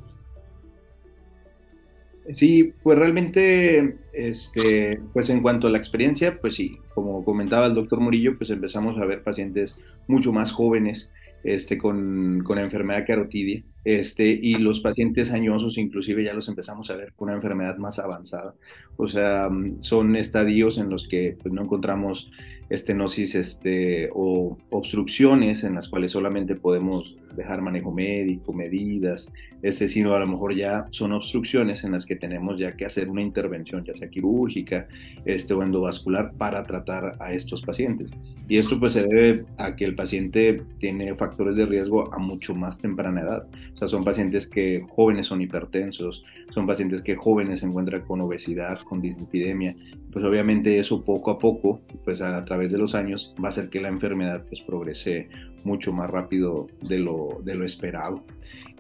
[2.35, 7.74] Sí, pues realmente, este, pues en cuanto a la experiencia, pues sí, como comentaba el
[7.74, 9.78] doctor Murillo, pues empezamos a ver pacientes
[10.09, 11.11] mucho más jóvenes
[11.44, 16.96] este, con, con enfermedad carotidia, este, y los pacientes añosos inclusive ya los empezamos a
[16.96, 18.54] ver con una enfermedad más avanzada.
[18.96, 19.48] O sea,
[19.81, 22.28] son estadios en los que pues, no encontramos
[22.70, 30.14] estenosis este, o obstrucciones en las cuales solamente podemos dejar manejo médico, medidas, este, sino
[30.14, 33.85] a lo mejor ya son obstrucciones en las que tenemos ya que hacer una intervención,
[33.85, 34.87] ya sea quirúrgica
[35.24, 38.11] este, o endovascular, para tratar a estos pacientes.
[38.48, 42.55] Y esto pues se debe a que el paciente tiene factores de riesgo a mucho
[42.55, 43.46] más temprana edad.
[43.74, 48.20] O sea, son pacientes que jóvenes son hipertensos, son pacientes que jóvenes se encuentran con
[48.20, 49.74] obesidad, con dislipidemia.
[50.18, 53.68] Pues obviamente eso poco a poco, pues a, través de los años, va a hacer
[53.68, 55.28] que la enfermedad pues progrese
[55.62, 58.24] mucho más rápido de lo, de lo esperado.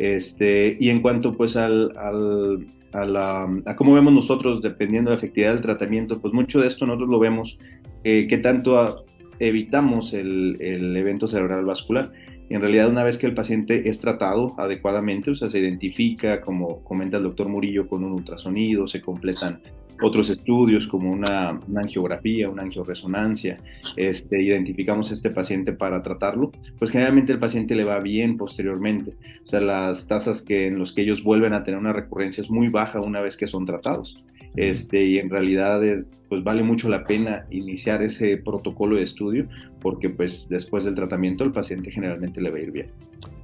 [0.00, 5.52] Este, y en cuanto pues al, a, la, cómo vemos nosotros, dependiendo de la efectividad
[5.52, 7.56] del tratamiento, pues mucho de esto nosotros lo vemos,
[8.02, 9.04] eh, que tanto
[9.38, 12.10] evitamos el, el, evento cerebral vascular.
[12.50, 16.82] en realidad una vez que el paciente es tratado adecuadamente, o sea, se identifica, como
[16.82, 19.60] comenta el doctor Murillo, con un ultrasonido, se completan
[20.02, 23.58] otros estudios como una, angiografía, una angioresonancia,
[23.96, 29.14] este, identificamos a este paciente para tratarlo, pues generalmente el paciente le va bien posteriormente.
[29.44, 32.50] O sea, las tasas que, en los que ellos vuelven a tener una recurrencia es
[32.50, 34.16] muy baja una vez que son tratados.
[34.56, 39.46] Este, y en realidad es, pues vale mucho la pena iniciar ese protocolo de estudio
[39.80, 42.90] porque pues después del tratamiento el paciente generalmente le va a ir bien.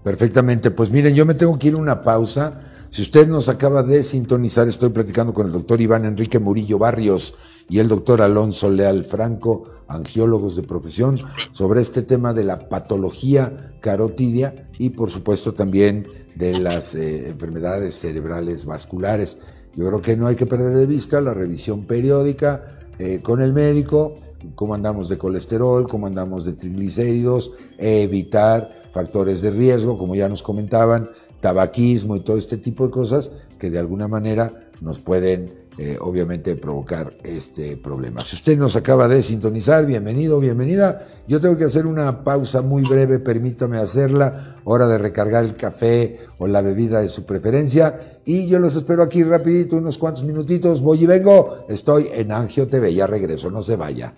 [0.03, 2.74] Perfectamente, pues miren, yo me tengo que ir a una pausa.
[2.95, 7.35] Si usted nos acaba de sintonizar, estoy platicando con el doctor Iván Enrique Murillo Barrios
[7.69, 11.19] y el doctor Alonso Leal Franco, angiólogos de profesión,
[11.51, 17.97] sobre este tema de la patología carotidia y por supuesto también de las eh, enfermedades
[17.97, 19.39] cerebrales vasculares.
[19.75, 22.65] Yo creo que no hay que perder de vista la revisión periódica
[23.01, 24.15] eh, con el médico,
[24.55, 30.45] cómo andamos de colesterol, cómo andamos de triglicéridos, evitar factores de riesgo, como ya nos
[30.45, 31.11] comentaban,
[31.45, 36.57] tabaquismo y todo este tipo de cosas que de alguna manera nos pueden eh, obviamente
[36.57, 38.25] provocar este problema.
[38.25, 41.07] Si usted nos acaba de sintonizar, bienvenido, bienvenida.
[41.29, 46.19] Yo tengo que hacer una pausa muy breve, permítame hacerla, hora de recargar el café
[46.39, 48.21] o la bebida de su preferencia.
[48.25, 50.81] Y yo los espero aquí rapidito, unos cuantos minutitos.
[50.81, 51.67] Voy y vengo.
[51.69, 54.15] Estoy en Angio TV, ya regreso, no se vaya.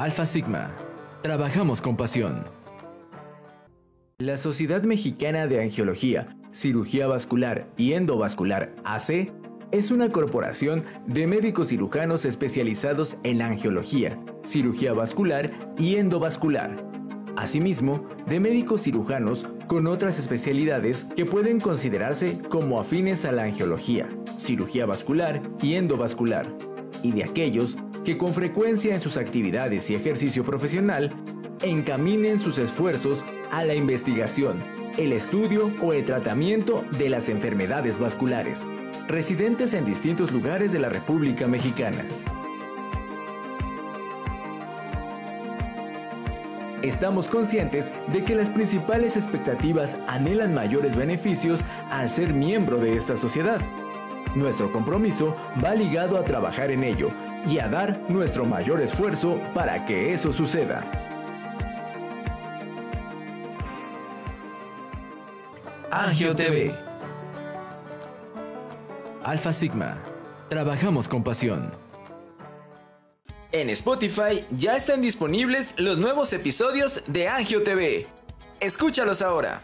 [0.00, 0.70] Alfa Sigma.
[1.20, 2.42] Trabajamos con pasión.
[4.16, 9.30] La Sociedad Mexicana de Angiología, Cirugía Vascular y Endovascular AC
[9.72, 16.76] es una corporación de médicos cirujanos especializados en angiología, cirugía vascular y endovascular.
[17.36, 24.08] Asimismo, de médicos cirujanos con otras especialidades que pueden considerarse como afines a la angiología,
[24.38, 26.46] cirugía vascular y endovascular,
[27.02, 31.10] y de aquellos que con frecuencia en sus actividades y ejercicio profesional
[31.62, 34.58] encaminen sus esfuerzos a la investigación,
[34.96, 38.66] el estudio o el tratamiento de las enfermedades vasculares,
[39.08, 42.04] residentes en distintos lugares de la República Mexicana.
[46.82, 53.18] Estamos conscientes de que las principales expectativas anhelan mayores beneficios al ser miembro de esta
[53.18, 53.60] sociedad.
[54.34, 57.10] Nuestro compromiso va ligado a trabajar en ello
[57.48, 60.84] y a dar nuestro mayor esfuerzo para que eso suceda.
[65.90, 66.90] Angio TV
[69.24, 69.98] Alfa Sigma.
[70.48, 71.70] Trabajamos con pasión.
[73.52, 78.06] En Spotify ya están disponibles los nuevos episodios de Angio TV.
[78.60, 79.62] Escúchalos ahora.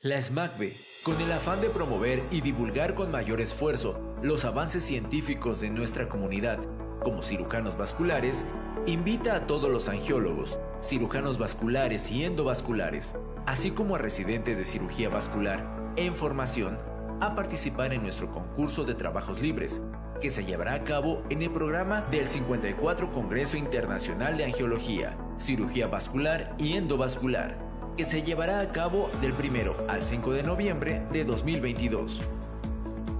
[0.00, 5.60] La SMACB, con el afán de promover y divulgar con mayor esfuerzo los avances científicos
[5.60, 6.58] de nuestra comunidad
[7.02, 8.46] como cirujanos vasculares,
[8.86, 15.10] invita a todos los angiólogos, cirujanos vasculares y endovasculares, así como a residentes de cirugía
[15.10, 16.78] vascular en formación,
[17.20, 19.82] a participar en nuestro concurso de trabajos libres,
[20.22, 25.86] que se llevará a cabo en el programa del 54 Congreso Internacional de Angiología, Cirugía
[25.86, 27.58] Vascular y Endovascular,
[27.98, 32.22] que se llevará a cabo del 1 al 5 de noviembre de 2022.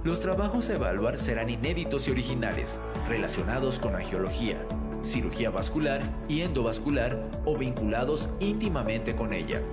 [0.05, 2.79] Los trabajos a evaluar serán inéditos y originales,
[3.09, 4.63] relacionados con angiología,
[5.01, 9.63] cirugía vascular y endovascular o vinculados íntimamente con ella.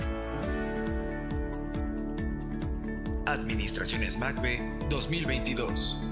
[3.26, 6.02] Administraciones MACBE 2022.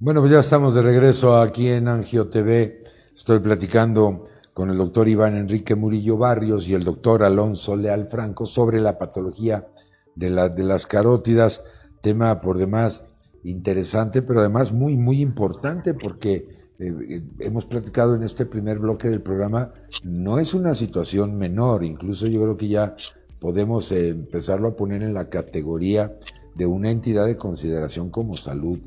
[0.00, 2.82] Bueno, pues ya estamos de regreso aquí en Angio TV.
[3.14, 4.24] Estoy platicando
[4.58, 8.98] con el doctor Iván Enrique Murillo Barrios y el doctor Alonso Leal Franco sobre la
[8.98, 9.68] patología
[10.16, 11.62] de, de las carótidas,
[12.00, 13.04] tema por demás
[13.44, 16.48] interesante, pero además muy, muy importante porque
[16.80, 19.70] eh, eh, hemos platicado en este primer bloque del programa,
[20.02, 22.96] no es una situación menor, incluso yo creo que ya
[23.38, 26.18] podemos eh, empezarlo a poner en la categoría
[26.56, 28.80] de una entidad de consideración como salud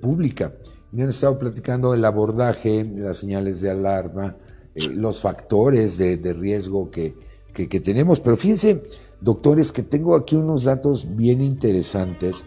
[0.00, 0.52] pública.
[0.92, 4.36] Me han estado platicando el abordaje, las señales de alarma,
[4.76, 7.14] eh, los factores de, riesgo que,
[7.54, 8.20] que, tenemos.
[8.20, 8.82] Pero fíjense,
[9.20, 12.44] doctores, que tengo aquí unos datos bien interesantes,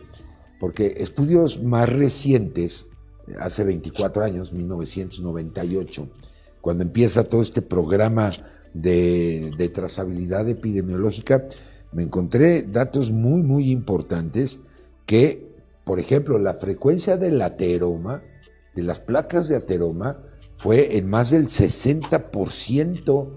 [0.60, 2.86] porque estudios más recientes,
[3.40, 6.08] hace 24 años, 1998,
[6.62, 8.32] cuando empieza todo este programa
[8.74, 11.48] de, de trazabilidad epidemiológica,
[11.92, 14.60] me encontré datos muy, muy importantes
[15.08, 18.22] que, por ejemplo, la frecuencia del ateroma,
[18.76, 20.20] de las placas de ateroma,
[20.60, 23.30] fue en más del 60%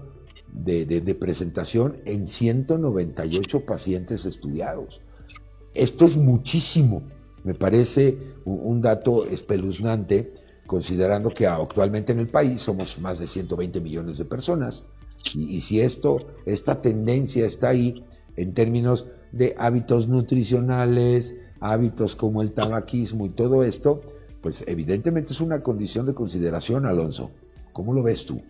[0.51, 5.01] de, de, presentación en 198 pacientes estudiados.
[5.73, 7.03] Esto es muchísimo.
[7.45, 10.33] Me parece un, dato espeluznante,
[10.67, 14.83] considerando que actualmente en el país somos más de 120 millones de personas.
[15.33, 18.03] Y, y si esto, esta tendencia está ahí
[18.35, 24.01] en términos de hábitos nutricionales, hábitos como el tabaquismo y todo esto,
[24.43, 27.31] pues evidentemente es una condición de consideración, Alonso.
[27.71, 28.43] ¿Cómo lo ves tú?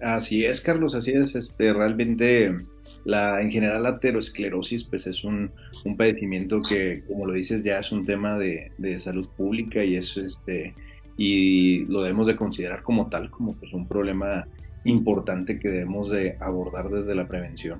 [0.00, 1.34] Así es, Carlos, así es.
[1.34, 2.56] Este, realmente,
[3.04, 5.52] la, en general, la aterosclerosis, pues es un,
[5.98, 10.72] padecimiento que, como lo dices, ya es un tema de, salud pública y eso, este,
[11.18, 14.48] y lo debemos de considerar como tal, como pues un problema
[14.84, 17.78] importante que debemos de abordar desde la prevención.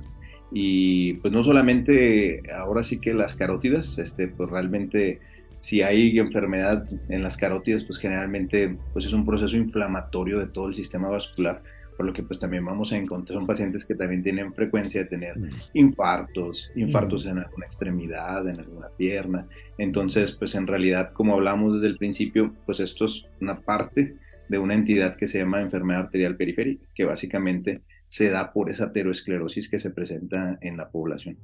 [0.53, 5.21] Y pues no solamente ahora sí que las carótidas, este, pues realmente
[5.61, 10.69] si hay enfermedad en las carótidas, pues generalmente pues es un proceso inflamatorio de todo
[10.69, 11.63] el sistema vascular,
[11.97, 15.09] por lo que pues también vamos a encontrar, son pacientes que también tienen frecuencia de
[15.09, 15.49] tener mm.
[15.75, 17.29] infartos, infartos mm.
[17.29, 19.47] en alguna extremidad, en alguna pierna.
[19.77, 24.17] Entonces, pues en realidad, como hablamos desde el principio, pues esto es una parte
[24.49, 28.87] de una entidad que se llama enfermedad arterial periférica, que básicamente se da por esa
[28.87, 31.37] ateroesclerosis que se presenta en la población.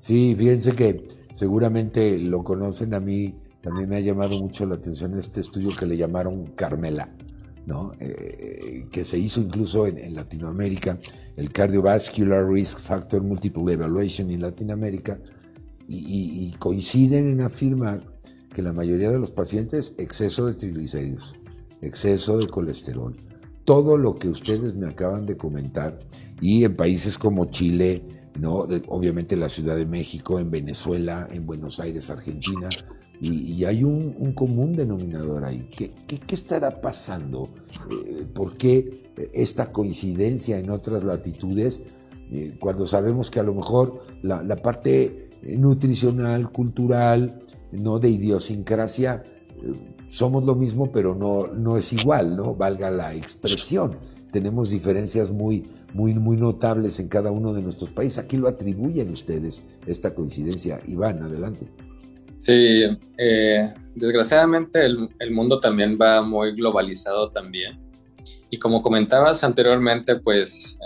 [0.00, 5.18] Sí, fíjense que seguramente lo conocen a mí, también me ha llamado mucho la atención
[5.18, 7.14] este estudio que le llamaron Carmela,
[7.64, 7.92] ¿no?
[8.00, 10.98] Eh, que se hizo incluso en, Latinoamérica,
[11.36, 15.18] el Cardiovascular Risk Factor Multiple Evaluation en Latinoamérica,
[15.88, 18.02] y, y coinciden en afirmar
[18.54, 21.36] que la mayoría de los pacientes exceso de triglicéridos,
[21.82, 23.16] exceso de colesterol,
[23.64, 25.98] todo lo que ustedes me acaban de comentar,
[26.40, 28.02] y en países como Chile,
[28.38, 28.66] ¿no?
[28.88, 32.68] obviamente la Ciudad de México, en Venezuela, en Buenos Aires, Argentina,
[33.20, 35.68] y, hay un, común denominador ahí.
[35.76, 35.94] ¿Qué,
[36.34, 37.48] estará pasando?
[37.88, 41.82] Eh, ¿Por qué esta coincidencia en otras latitudes
[42.32, 49.22] eh, cuando sabemos que a lo mejor la, parte nutricional, cultural, no de idiosincrasia,
[49.62, 49.74] eh,
[50.08, 52.54] somos lo mismo, pero no, no es igual, ¿no?
[52.54, 53.98] Valga la expresión.
[54.30, 55.64] Tenemos diferencias muy,
[55.94, 58.18] muy, muy notables en cada uno de nuestros países.
[58.18, 60.80] Aquí lo atribuyen ustedes, esta coincidencia.
[60.86, 61.66] Iván, adelante.
[62.40, 62.84] Sí,
[63.18, 67.78] eh, desgraciadamente el, mundo también va muy globalizado también.
[68.50, 70.78] Y como comentabas anteriormente, pues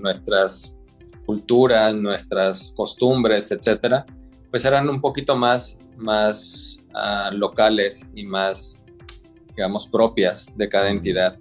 [0.00, 0.78] nuestras
[1.26, 4.06] culturas, nuestras costumbres, etcétera,
[4.50, 8.76] pues eran un poquito más, más ah, locales y más,
[9.56, 11.38] digamos, propias de cada entidad.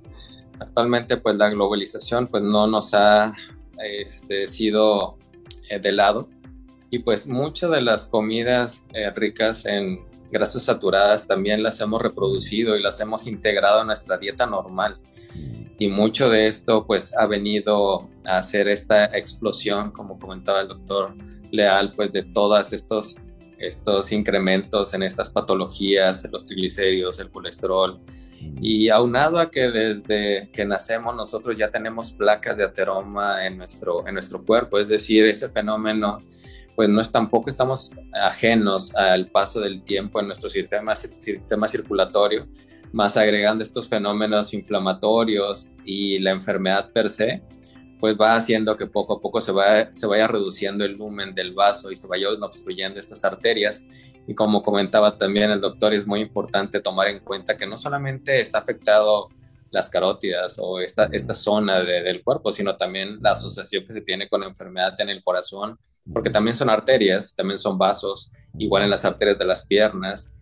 [0.63, 3.33] Actualmente, pues la globalización pues no nos ha
[3.77, 5.17] este, sido
[5.69, 6.29] eh, de lado
[6.89, 12.77] y pues muchas de las comidas eh, ricas en grasas saturadas también las hemos reproducido
[12.77, 14.99] y las hemos integrado a nuestra dieta normal.
[15.77, 21.13] Y mucho de esto pues ha venido a hacer esta explosión, como comentaba el doctor
[21.51, 23.17] Leal, pues de todos estos,
[23.57, 27.99] estos incrementos en estas patologías, los triglicéridos, el colesterol,
[28.61, 34.07] y aunado a que desde que nacemos nosotros ya tenemos placas de ateroma en nuestro,
[34.07, 36.19] en nuestro cuerpo, es decir, ese fenómeno,
[36.75, 42.47] pues no es tampoco estamos ajenos al paso del tiempo en nuestro sistema, sistema circulatorio,
[42.91, 47.41] más agregando estos fenómenos inflamatorios y la enfermedad per se,
[48.03, 51.53] pues va haciendo que poco a poco se, va, se vaya reduciendo el lumen del
[51.53, 53.85] vaso y se vayan obstruyendo estas arterias.
[54.27, 58.41] Y como comentaba también el doctor, es muy importante tomar en cuenta que no solamente
[58.41, 59.29] está afectado
[59.71, 64.27] las carótidas o esta, esta zona del cuerpo, sino también la asociación que se tiene
[64.27, 65.79] con la enfermedad en el corazón,
[66.11, 70.35] porque también son arterias, también son vasos, igual en las arterias de las piernas,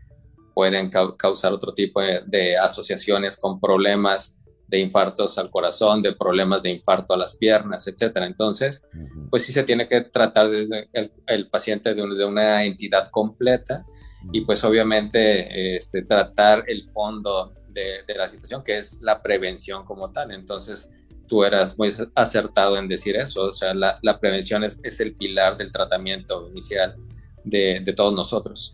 [0.55, 4.40] pueden causar otro tipo de asociaciones con problemas
[4.71, 8.25] de infartos al corazón, de problemas de infarto a las piernas, etcétera.
[8.25, 8.87] Entonces,
[9.29, 10.89] pues sí se tiene que tratar desde
[11.27, 13.85] el, paciente de, una entidad completa
[14.31, 20.09] y pues obviamente este, tratar el fondo de, la situación, que es la prevención como
[20.11, 20.31] tal.
[20.31, 20.89] Entonces,
[21.27, 25.73] tú eras muy acertado en decir eso, o sea, la, prevención es, el pilar del
[25.73, 26.95] tratamiento inicial
[27.43, 28.73] de, todos nosotros.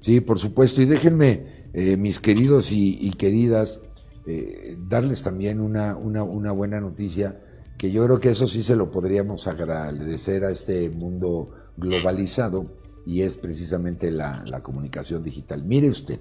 [0.00, 3.80] Sí, por supuesto, y déjenme, eh, mis queridos y queridas,
[4.26, 7.40] eh, darles también una, una, buena noticia.
[7.78, 12.70] que yo creo que eso sí se lo podríamos agradecer a este mundo globalizado
[13.04, 15.64] y es precisamente la, la comunicación digital.
[15.64, 16.20] Mire usted,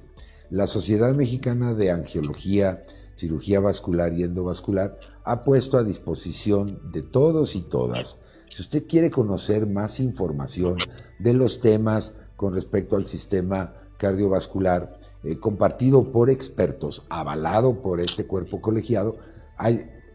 [0.49, 2.83] la Sociedad Mexicana de Angiología,
[3.15, 8.17] Cirugía Vascular y Endovascular ha puesto a disposición de todos y todas,
[8.53, 10.77] si usted quiere conocer más información
[11.17, 18.26] de los temas con respecto al sistema cardiovascular, eh, compartido por expertos, avalado por este
[18.26, 19.15] cuerpo colegiado,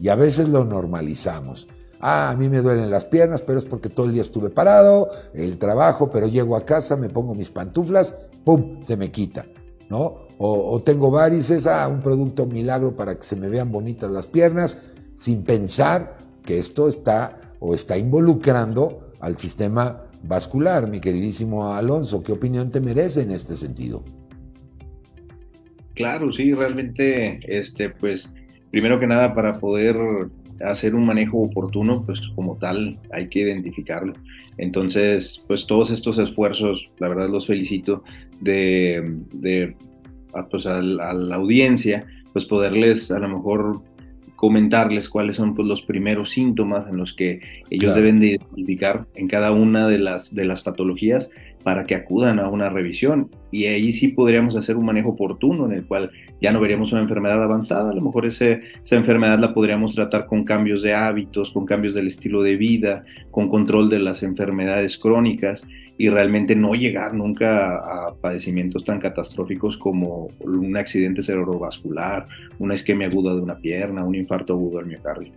[0.00, 1.66] y a veces lo normalizamos.
[1.98, 5.10] Ah, a mí me duelen las piernas, pero es porque todo el día estuve parado,
[5.34, 9.44] el trabajo, pero llego a casa, me pongo mis pantuflas, ¡pum!, se me quita,
[9.88, 10.26] ¿no?
[10.38, 14.78] o, tengo varices, ah, un producto milagro para que se me vean bonitas las piernas,
[15.16, 22.22] sin pensar que esto está o está involucrando al sistema vascular, mi queridísimo Alonso.
[22.22, 24.04] ¿Qué opinión te merece en este sentido?
[25.94, 28.30] Claro, sí, realmente, este, pues,
[28.70, 29.96] primero que nada, para poder
[30.60, 34.12] hacer un manejo oportuno, pues como tal hay que identificarlo.
[34.58, 38.02] Entonces, pues todos estos esfuerzos, la verdad los felicito
[38.40, 39.76] de, de
[40.34, 43.82] a, pues, a, la audiencia, pues poderles a lo mejor
[44.36, 49.28] comentarles cuáles son pues, los primeros síntomas en los que ellos deben de identificar en
[49.28, 51.30] cada una de las, de las patologías
[51.66, 53.28] para que acudan a una revisión.
[53.50, 57.00] Y ahí sí podríamos hacer un manejo oportuno en el cual ya no veríamos una
[57.00, 61.50] enfermedad avanzada, a lo mejor ese, esa enfermedad la podríamos tratar con cambios de hábitos,
[61.50, 65.66] con cambios del estilo de vida, con control de las enfermedades crónicas
[65.98, 72.26] y realmente no llegar nunca a padecimientos tan catastróficos como un accidente cerebrovascular,
[72.60, 75.32] una isquemia aguda de una pierna, un infarto agudo del miocardio.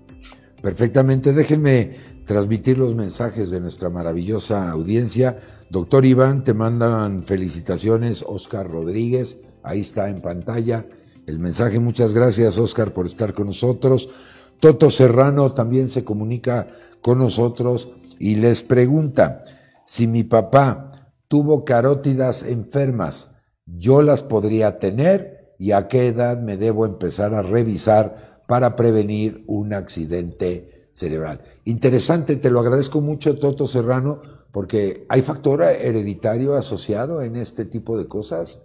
[0.61, 1.89] Perfectamente, déjenme
[2.29, 5.39] transmitir los mensajes de nuestra maravillosa audiencia.
[5.71, 10.85] Doctor Iván, te mandan felicitaciones, Oscar Rodríguez, ahí está en pantalla
[11.25, 11.79] el mensaje.
[11.79, 14.11] Muchas gracias, Oscar, por estar con nosotros.
[14.59, 16.67] Toto Serrano también se comunica
[17.01, 19.43] con nosotros y les pregunta,
[19.87, 23.29] si mi papá tuvo carótidas enfermas,
[23.65, 25.55] ¿yo las podría tener?
[25.57, 31.41] ¿Y a qué edad me debo empezar a revisar para prevenir un accidente cerebral?
[31.65, 34.21] Interesante, te lo agradezco mucho, Toto Serrano,
[34.51, 38.61] porque hay factor hereditario asociado en este tipo de cosas.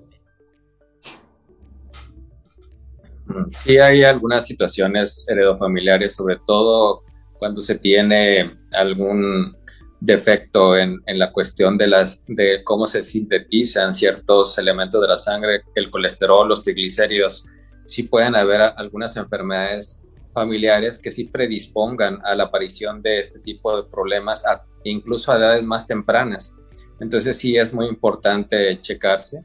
[3.51, 7.05] Sí, hay algunas situaciones heredofamiliares, sobre todo
[7.39, 9.57] cuando se tiene algún
[10.01, 15.63] defecto en, la cuestión de, las, de cómo se sintetizan ciertos elementos de la sangre,
[15.75, 17.47] el colesterol, los triglicéridos,
[17.87, 20.04] sí pueden haber algunas enfermedades
[20.35, 24.45] familiares que sí predispongan a la aparición de este tipo de problemas,
[24.83, 26.55] incluso a edades más tempranas.
[27.01, 29.41] Entonces sí es muy importante checarse.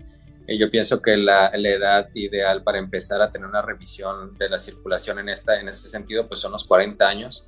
[0.48, 4.58] yo pienso que la, la, edad ideal para empezar a tener una revisión de la
[4.58, 7.48] circulación en, esta, en ese sentido pues son los 40 años,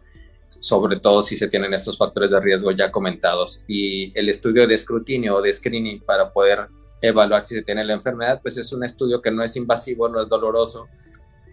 [0.59, 3.63] sobre todo si se tienen estos factores de riesgo ya comentados.
[3.67, 6.67] Y el estudio de escrutinio o de screening para poder
[7.01, 10.21] evaluar si se tiene la enfermedad, pues es un estudio que no es invasivo, no
[10.21, 10.87] es doloroso,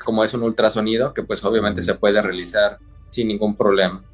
[0.05, 4.05] como es un ultrasonido, que pues obviamente se puede realizar sin ningún problema.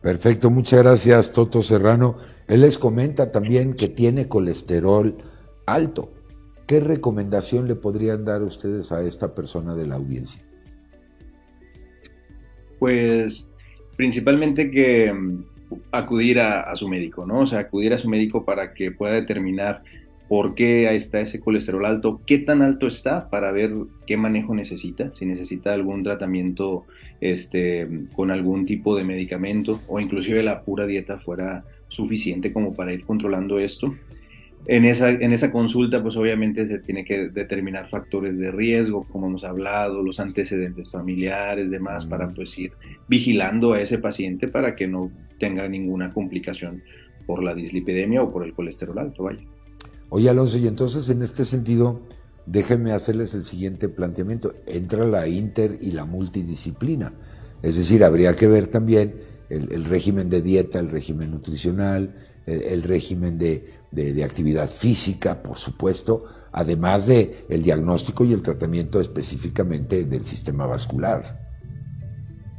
[0.00, 2.16] Perfecto, muchas gracias Toto Serrano.
[2.48, 5.16] Él les comenta también que tiene colesterol
[5.66, 6.12] alto.
[6.66, 10.42] ¿Qué recomendación le podrían dar ustedes a esta persona de la audiencia?
[12.78, 13.48] Pues
[13.96, 15.44] principalmente que mm,
[15.92, 17.40] acudir a, su médico, ¿no?
[17.40, 19.82] O sea, acudir a su médico para que pueda determinar
[20.30, 23.72] por qué está ese colesterol alto, qué tan alto está para ver
[24.06, 26.84] qué manejo necesita, si necesita algún tratamiento
[27.20, 32.92] este, con algún tipo de medicamento o inclusive la pura dieta fuera suficiente como para
[32.92, 33.92] ir controlando esto.
[34.66, 39.26] En esa, en esa consulta, pues obviamente se tiene que determinar factores de riesgo, como
[39.26, 42.70] hemos hablado, los antecedentes familiares, demás, para pues ir
[43.08, 45.10] vigilando a ese paciente para que no
[45.40, 46.84] tenga ninguna complicación
[47.26, 49.42] por la dislipidemia o por el colesterol alto, vaya.
[50.10, 52.02] Oye, Alonso, y entonces en este sentido,
[52.46, 54.54] déjenme hacerles el siguiente planteamiento.
[54.66, 57.12] Entra la inter y la multidisciplina.
[57.62, 59.14] Es decir, habría que ver también
[59.48, 62.14] el, régimen de dieta, el régimen nutricional,
[62.46, 69.00] el régimen de de, actividad física, por supuesto, además de el diagnóstico y el tratamiento
[69.00, 71.40] específicamente del sistema vascular.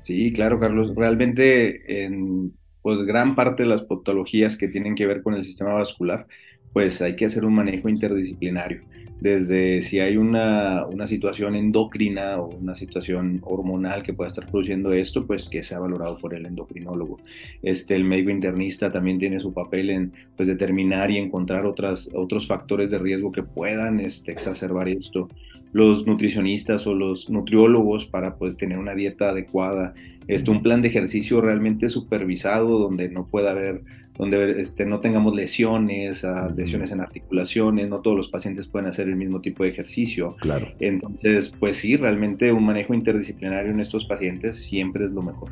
[0.03, 0.93] Sí, claro, Carlos.
[0.95, 5.73] Realmente, en pues, gran parte de las patologías que tienen que ver con el sistema
[5.73, 6.27] vascular,
[6.73, 8.81] pues hay que hacer un manejo interdisciplinario
[9.21, 15.27] desde si hay una, situación endocrina o una situación hormonal que pueda estar produciendo esto,
[15.27, 17.19] pues que sea valorado por el endocrinólogo.
[17.61, 22.47] Este, el médico internista también tiene su papel en pues, determinar y encontrar otras, otros
[22.47, 25.29] factores de riesgo que puedan este, exacerbar esto.
[25.71, 29.93] Los nutricionistas o los nutriólogos para pues, tener una dieta adecuada,
[30.27, 33.81] este, un plan de ejercicio realmente supervisado donde no pueda haber
[34.17, 39.15] donde este, no tengamos lesiones, lesiones en articulaciones, no todos los pacientes pueden hacer el
[39.15, 40.35] mismo tipo de ejercicio.
[40.39, 40.67] Claro.
[40.79, 45.51] Entonces, pues sí, realmente un manejo interdisciplinario en estos pacientes siempre es lo mejor.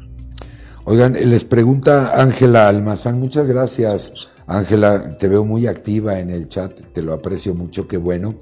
[0.85, 4.13] Oigan, les pregunta Ángela Almazán, muchas gracias.
[4.47, 8.39] Ángela, te veo muy activa en el chat, te lo aprecio mucho, qué bueno.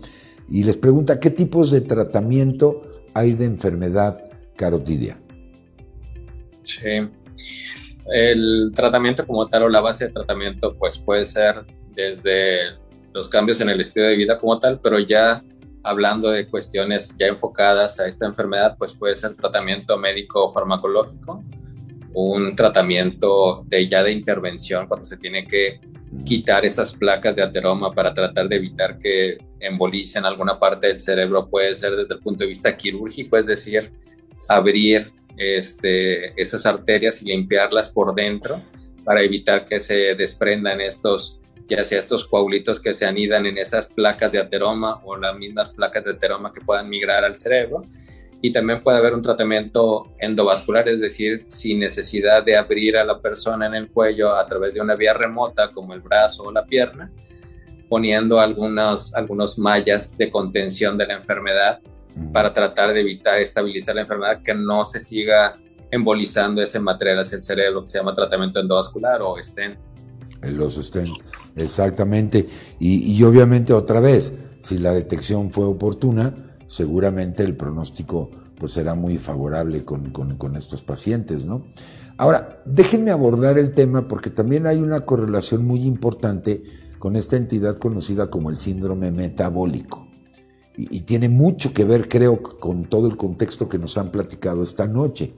[0.49, 2.81] Y les pregunta, ¿qué tipos de tratamiento
[3.13, 5.19] hay de enfermedad carotidia?
[6.63, 7.01] Sí,
[8.13, 12.77] el tratamiento como tal o la base de tratamiento pues puede ser desde
[13.13, 15.43] los cambios en el estilo de vida como tal, pero ya
[15.83, 21.43] hablando de cuestiones ya enfocadas a esta enfermedad, pues puede ser tratamiento médico farmacológico,
[22.13, 25.79] un tratamiento de ya de intervención cuando se tiene que
[26.25, 31.49] quitar esas placas de ateroma para tratar de evitar que embolicen alguna parte del cerebro,
[31.49, 33.91] puede ser desde el punto de vista quirúrgico, es decir,
[34.47, 38.61] abrir este, esas arterias y limpiarlas por dentro
[39.03, 43.87] para evitar que se desprendan estos, ya sea estos coagulitos que se anidan en esas
[43.87, 47.83] placas de ateroma o las mismas placas de ateroma que puedan migrar al cerebro.
[48.41, 53.19] Y también puede haber un tratamiento endovascular, es decir, sin necesidad de abrir a la
[53.19, 56.65] persona en el cuello a través de una vía remota como el brazo o la
[56.65, 57.11] pierna,
[57.89, 61.79] poniendo algunos, algunos mallas de contención de la enfermedad
[62.31, 65.55] para tratar de evitar estabilizar la enfermedad, que no se siga
[65.91, 69.77] embolizando ese material hacia el cerebro, que se llama tratamiento endovascular o stent.
[70.41, 71.09] Los stent,
[71.55, 72.47] exactamente.
[72.79, 76.33] Y, obviamente otra vez, si la detección fue oportuna,
[76.67, 81.67] seguramente el pronóstico pues será muy favorable con, con, estos pacientes, ¿no?
[82.17, 86.63] Ahora, déjenme abordar el tema porque también hay una correlación muy importante
[86.97, 90.06] con esta entidad conocida como el síndrome metabólico
[90.77, 94.87] y, tiene mucho que ver, creo, con todo el contexto que nos han platicado esta
[94.87, 95.33] noche.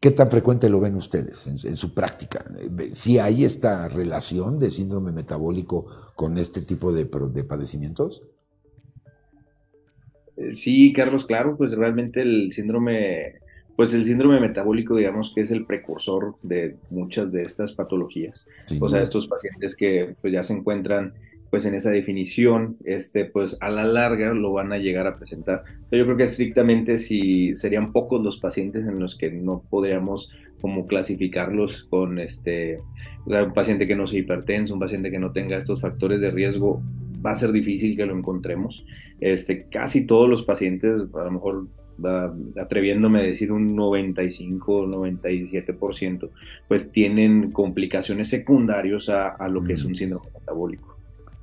[0.00, 2.44] ¿Qué tan frecuente lo ven ustedes en, su práctica?
[2.92, 8.22] ¿Sí hay esta relación de síndrome metabólico con este tipo de, de padecimientos?
[10.36, 13.36] Eh, sí, Carlos, claro, pues realmente el síndrome,
[13.74, 18.46] pues el síndrome metabólico, digamos que es el precursor de muchas de estas patologías.
[18.80, 21.14] o sea, estos pacientes que pues ya se encuentran
[21.56, 25.62] pues en esa definición, este, pues a la larga lo van a llegar a presentar.
[25.90, 30.30] Yo creo que estrictamente si serían pocos los pacientes en los que no podríamos
[30.60, 32.76] como clasificarlos con este,
[33.24, 36.82] un paciente que no sea hipertenso, un paciente que no tenga estos factores de riesgo,
[37.24, 38.84] va a ser difícil que lo encontremos.
[39.18, 41.68] Este, casi todos los pacientes, a lo mejor
[42.60, 46.28] atreviéndome a decir un 95 o 97%,
[46.68, 50.95] pues tienen complicaciones secundarias a, a lo que es un síndrome metabólico.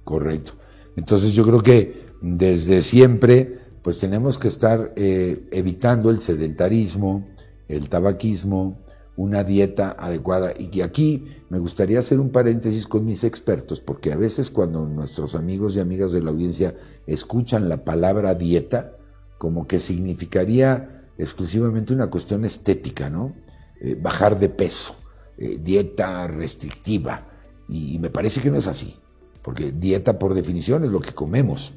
[0.03, 0.53] Correcto.
[0.95, 7.27] Entonces yo creo que desde siempre pues tenemos que estar eh, evitando el sedentarismo,
[7.67, 8.79] el tabaquismo,
[9.17, 10.53] una dieta adecuada.
[10.57, 14.85] Y que aquí me gustaría hacer un paréntesis con mis expertos, porque a veces cuando
[14.85, 16.75] nuestros amigos y amigas de la audiencia
[17.07, 18.95] escuchan la palabra dieta,
[19.37, 23.35] como que significaría exclusivamente una cuestión estética, ¿no?
[23.81, 24.95] Eh, bajar de peso,
[25.37, 27.29] eh, dieta restrictiva.
[27.69, 28.97] y me parece que no es así,
[29.43, 31.73] porque dieta por definición es lo que comemos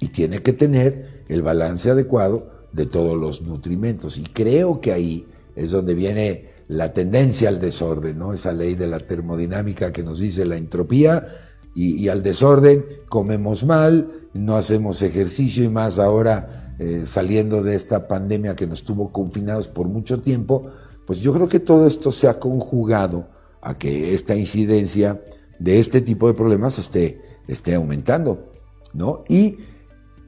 [0.00, 4.18] y tiene que tener el balance adecuado de todos los nutrimentos.
[4.18, 5.26] Y creo que ahí
[5.56, 8.32] es donde viene la tendencia al desorden, ¿no?
[8.34, 11.26] Esa ley de la termodinámica que nos dice la entropía
[11.74, 18.08] y, al desorden comemos mal, no hacemos ejercicio y más ahora eh, saliendo de esta
[18.08, 20.66] pandemia que nos tuvo confinados por mucho tiempo,
[21.06, 23.28] pues yo creo que todo esto se ha conjugado
[23.62, 25.20] a que esta incidencia
[25.58, 28.52] de este tipo de problemas esté, esté aumentando,
[28.92, 29.24] ¿no?
[29.28, 29.58] Y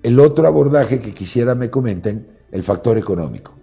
[0.02, 3.54] el otro abordaje que quisiera me comenten, el factor económico.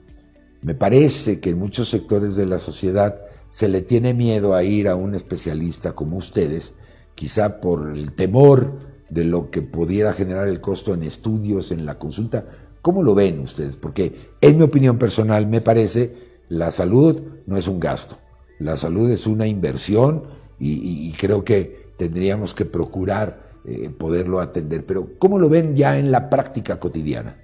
[0.61, 4.87] Me parece que en muchos sectores de la sociedad se le tiene miedo a ir
[4.87, 6.73] a un especialista como ustedes,
[7.15, 8.73] quizá por el temor
[9.09, 12.45] de lo que pudiera generar el costo en estudios, en la consulta.
[12.81, 13.77] ¿Cómo lo ven ustedes?
[13.77, 18.17] Porque en mi opinión personal me parece la salud no es un gasto,
[18.59, 20.23] la salud es una inversión
[20.59, 24.85] y, creo que tendríamos que procurar eh, poderlo atender.
[24.85, 27.37] Pero ¿cómo lo ven ya en la práctica cotidiana?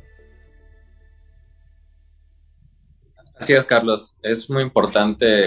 [3.40, 4.18] Es, Carlos.
[4.22, 5.44] Es muy importante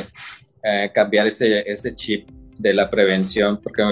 [0.63, 3.83] eh, cambiar ese, ese chip de la prevención, porque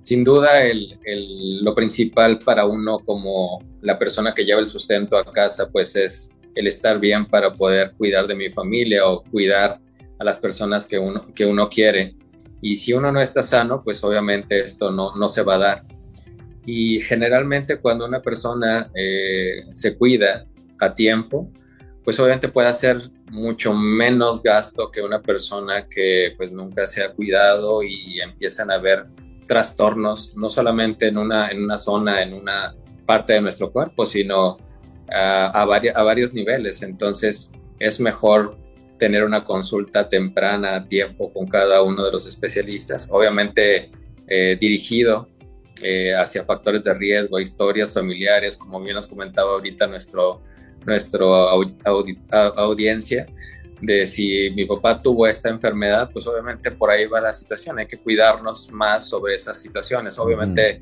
[0.00, 5.16] sin duda el, el, lo principal para uno como la persona que lleva el sustento
[5.16, 9.80] a casa, pues es el estar bien para poder cuidar de mi familia o cuidar
[10.18, 12.16] a las personas que uno, que uno quiere.
[12.60, 15.82] Y si uno no está sano, pues obviamente esto no, no se va a dar.
[16.66, 20.46] Y generalmente cuando una persona eh, se cuida
[20.80, 21.50] a tiempo,
[22.04, 27.12] pues obviamente puede hacer mucho menos gasto que una persona que pues nunca se ha
[27.12, 29.06] cuidado y empiezan a haber
[29.46, 32.74] trastornos, no solamente en una, en una zona, en una
[33.06, 34.58] parte de nuestro cuerpo, sino
[35.10, 36.82] a, a, a varios niveles.
[36.82, 38.58] Entonces es mejor
[38.98, 43.90] tener una consulta temprana a tiempo con cada uno de los especialistas, obviamente
[44.26, 45.28] eh, dirigido
[45.82, 50.42] eh, hacia factores de riesgo, historias familiares, como bien nos comentaba ahorita nuestro,
[50.84, 51.34] nuestro
[52.56, 53.26] audiencia,
[53.80, 57.86] de si mi papá tuvo esta enfermedad, pues obviamente por ahí va la situación, hay
[57.86, 60.18] que cuidarnos más sobre esas situaciones.
[60.18, 60.80] Obviamente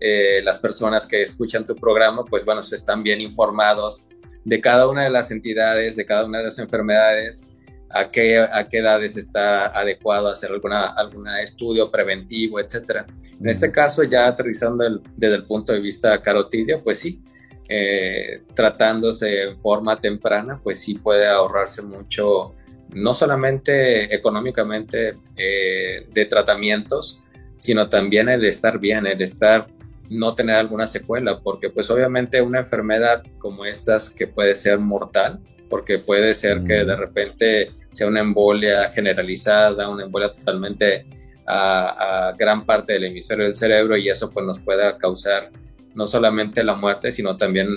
[0.00, 4.06] eh, las personas que escuchan tu programa, pues bueno, se están bien informados
[4.44, 7.46] de cada una de las entidades, de cada una de las enfermedades,
[7.94, 13.06] a qué, a qué edades está adecuado hacer alguna, algún estudio preventivo, etcétera.
[13.40, 17.22] En este caso, ya aterrizando desde el punto de vista carotidio, pues sí,
[17.68, 22.54] eh, tratándose en forma temprana, pues sí puede ahorrarse mucho,
[22.90, 27.22] no solamente económicamente eh, de tratamientos,
[27.56, 29.68] sino también el estar bien, el estar
[30.10, 35.40] no tener alguna secuela, porque pues obviamente una enfermedad como estas que puede ser mortal,
[35.68, 41.06] porque puede ser que de repente sea una embolia generalizada, una embolia totalmente
[41.46, 45.50] a, gran parte del hemisferio del cerebro y eso pues nos pueda causar
[45.94, 47.68] no solamente la muerte, sino también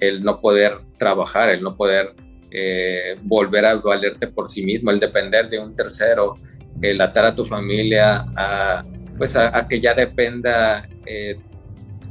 [0.00, 2.14] el no poder trabajar, el no poder
[2.50, 6.36] eh, volver a valerte por sí mismo, el depender de un tercero,
[6.80, 8.84] el atar a tu familia a,
[9.18, 11.38] pues a, que ya dependa eh,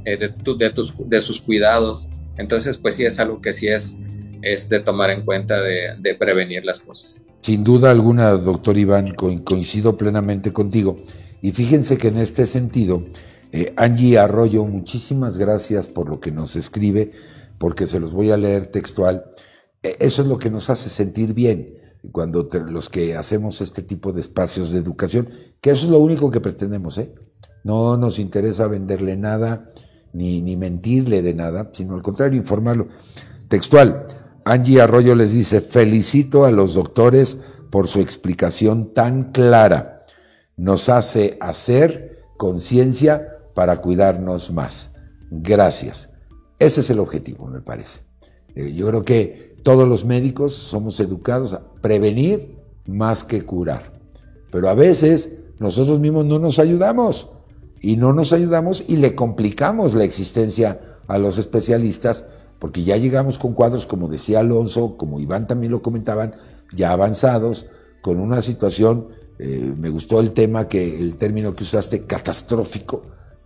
[0.04, 2.10] eh, de, de, tus, de sus cuidados.
[2.38, 3.98] Entonces, pues sí es algo que sí es
[4.46, 7.24] es de tomar en cuenta de, prevenir las cosas.
[7.42, 10.98] Sin duda alguna, doctor Iván, coincido plenamente contigo.
[11.42, 13.04] Y fíjense que en este sentido,
[13.52, 17.12] eh, Angie Arroyo, muchísimas gracias por lo que nos escribe,
[17.58, 19.26] porque se los voy a leer textual.
[19.82, 21.80] E, eso es lo que nos hace sentir bien
[22.12, 25.30] cuando los que hacemos este tipo de espacios de educación,
[25.60, 27.14] que eso es lo único que pretendemos, ¿eh?
[27.64, 29.72] No nos interesa venderle nada,
[30.14, 32.88] ni, ni mentirle de nada, sino al contrario, informarlo.
[33.48, 34.06] Textual,
[34.46, 37.38] Angie Arroyo les dice, felicito a los doctores
[37.72, 40.06] por su explicación tan clara.
[40.56, 44.92] Nos hace hacer conciencia para cuidarnos más.
[45.32, 46.10] Gracias.
[46.60, 48.02] Ese es el objetivo, me parece.
[48.54, 54.00] Eh, yo creo que todos los médicos somos educados a prevenir más que curar.
[54.52, 57.30] Pero a veces nosotros mismos no nos ayudamos
[57.82, 62.26] y no nos ayudamos y le complicamos la existencia a los especialistas
[62.60, 66.36] porque ya llegamos con cuadros, como decía Alonso, como Iván también lo comentaban,
[66.76, 67.68] ya avanzados,
[68.02, 69.08] con una situación,
[69.40, 73.04] eh, me gustó el tema, que el término que usaste, catastrófico,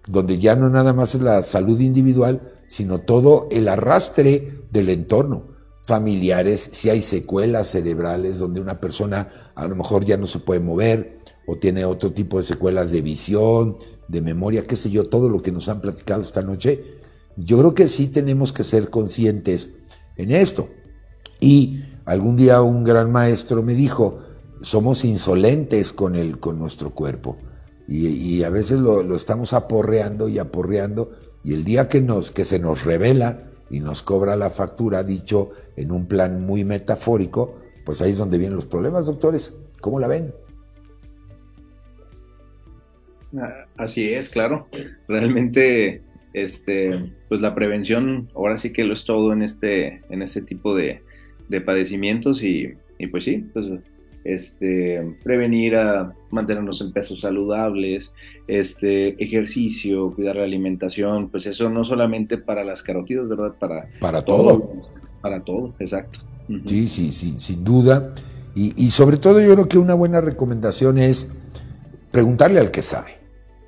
[0.08, 5.48] donde ya no nada más es la salud individual, sino todo el arrastre del entorno,
[5.82, 10.60] familiares, si hay secuelas cerebrales donde una persona a lo mejor ya no se puede
[10.60, 15.30] mover o tiene otro tipo de secuelas de visión, de memoria, qué sé yo, todo
[15.30, 16.99] lo que nos han platicado esta noche,
[17.44, 19.70] yo creo que sí tenemos que ser conscientes
[20.16, 20.70] en esto.
[21.40, 24.20] Y algún día un gran maestro me dijo,
[24.62, 27.38] somos insolentes con, el, con nuestro cuerpo.
[27.88, 31.12] Y, a veces lo, lo, estamos aporreando y aporreando,
[31.44, 35.50] y el día que, nos, que se nos revela y nos cobra la factura, dicho
[35.76, 39.54] en un plan muy metafórico, pues ahí es donde vienen los problemas, doctores.
[39.82, 40.32] ¿Cómo la ven?
[43.38, 44.68] Ah, así es, claro.
[45.08, 46.04] Realmente,
[46.34, 50.76] este, pues la prevención ahora sí que lo es todo en este, en este tipo
[50.76, 51.02] de,
[51.48, 53.66] de padecimientos y, y, pues sí, pues
[54.24, 58.14] este, prevenir a mantenernos en pesos saludables,
[58.48, 63.54] este, ejercicio, cuidar la alimentación, pues eso no solamente para las carotidas, ¿verdad?
[63.60, 64.72] Para, para todo.
[65.22, 66.20] Para todo, exacto.
[66.66, 68.14] Sí, sí, sí, sin duda.
[68.56, 71.30] Y, y, sobre todo yo creo que una buena recomendación es
[72.12, 73.19] preguntarle al que sabe.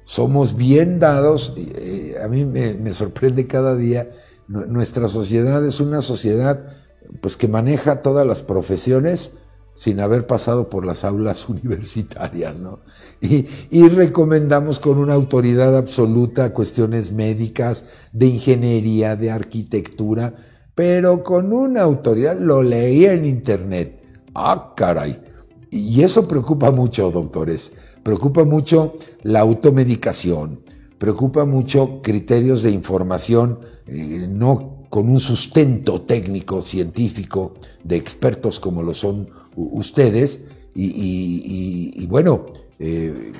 [0.06, 4.10] Somos bien dados, eh, a mí me, sorprende cada día,
[4.48, 6.74] nuestra sociedad es una sociedad
[7.22, 9.32] pues que maneja todas las profesiones,
[9.76, 12.80] sin haber pasado por las aulas universitarias, ¿no?
[13.22, 20.34] Y, y, recomendamos con una autoridad absoluta cuestiones médicas, de ingeniería, de arquitectura,
[20.76, 24.02] pero con una autoridad, lo leí en internet.
[24.34, 25.22] Ah, caray.
[25.70, 27.72] Y eso preocupa mucho, doctores.
[28.04, 30.62] Preocupa mucho la automedicación,
[30.98, 38.84] preocupa mucho criterios de información eh, no con un sustento técnico, científico, de expertos como
[38.84, 40.42] lo son ustedes
[40.76, 42.48] y, bueno,
[42.78, 43.32] eh,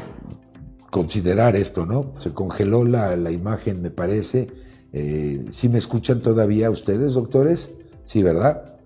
[0.90, 2.14] considerar esto, ¿no?
[2.20, 4.48] Se congeló la, imagen, me parece.
[4.94, 7.70] Eh, ¿Sí me escuchan todavía ustedes, doctores?
[8.06, 8.78] Sí, ¿verdad?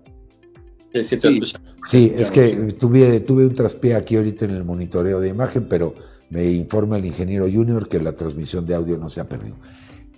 [0.92, 1.56] Sí, sí te escucho.
[1.86, 5.94] Sí, es que tuve, tuve un traspié aquí ahorita en el monitoreo de imagen, pero
[6.30, 9.56] me informa el ingeniero junior que la transmisión de audio no se ha perdido.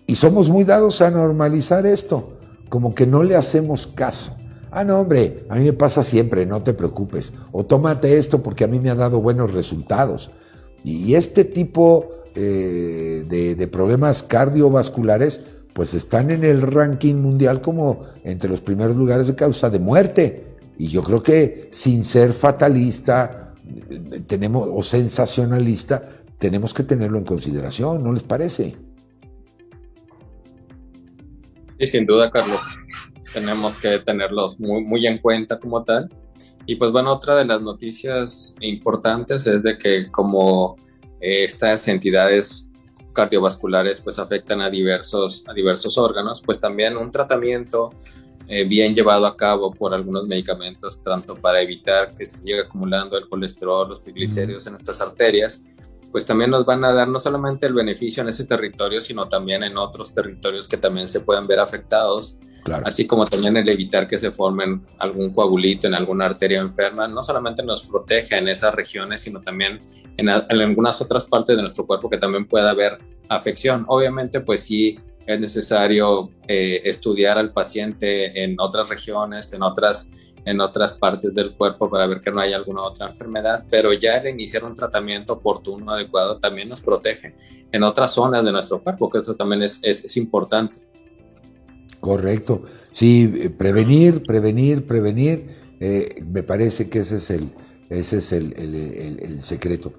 [0.06, 2.38] Y somos muy dados a normalizar esto,
[2.70, 4.34] como que no le hacemos caso.
[4.70, 7.32] Ah, no, hombre, a mí me pasa siempre, no te preocupes.
[7.52, 10.30] O tómate esto porque a mí me ha dado buenos resultados.
[10.84, 15.40] Y este tipo eh, de, problemas cardiovasculares,
[15.72, 20.47] pues están en el ranking mundial como entre los primeros lugares de causa de muerte.
[20.78, 23.52] Y yo creo que sin ser fatalista
[24.26, 28.76] tenemos, o sensacionalista, tenemos que tenerlo en consideración, ¿no les parece?
[31.78, 32.60] Sí, sin duda, Carlos
[33.32, 36.08] tenemos que tenerlos muy, en cuenta como tal.
[36.66, 40.76] Y pues bueno, otra de las noticias importantes es de que como
[41.20, 42.70] eh, estas entidades
[43.12, 47.90] cardiovasculares pues afectan a diversos, a diversos órganos, pues también un tratamiento
[48.48, 53.16] eh, bien llevado a cabo por algunos medicamentos, tanto para evitar que se siga acumulando
[53.16, 55.66] el colesterol, los triglicéridos en nuestras arterias,
[56.10, 59.62] pues también nos van a dar no solamente el beneficio en ese territorio, sino también
[59.62, 62.38] en otros territorios que también se pueden ver afectados
[62.84, 67.22] Así como también el evitar que se formen algún coagulito en alguna arteria enferma, no
[67.22, 69.80] solamente nos protege en esas regiones, sino también
[70.16, 73.84] en, algunas otras partes de nuestro cuerpo que también pueda haber afección.
[73.88, 74.98] Obviamente, pues sí
[75.28, 80.08] es necesario eh, estudiar al paciente en otras regiones, en otras,
[80.46, 84.16] en otras partes del cuerpo para ver que no hay alguna otra enfermedad, pero ya
[84.16, 87.34] el iniciar un tratamiento oportuno, adecuado, también nos protege
[87.70, 90.78] en otras zonas de nuestro cuerpo, que eso también es, es, importante.
[92.00, 92.62] Correcto.
[92.90, 95.76] Sí, prevenir, prevenir, prevenir.
[95.78, 97.52] Eh, me parece que ese es el,
[97.90, 99.92] ese es el, secreto.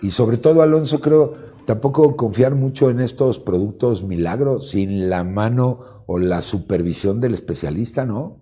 [0.00, 1.34] Y sobre todo, Alonso, creo
[1.66, 8.06] tampoco confiar mucho en estos productos milagros sin la mano o la supervisión del especialista,
[8.06, 8.40] ¿no?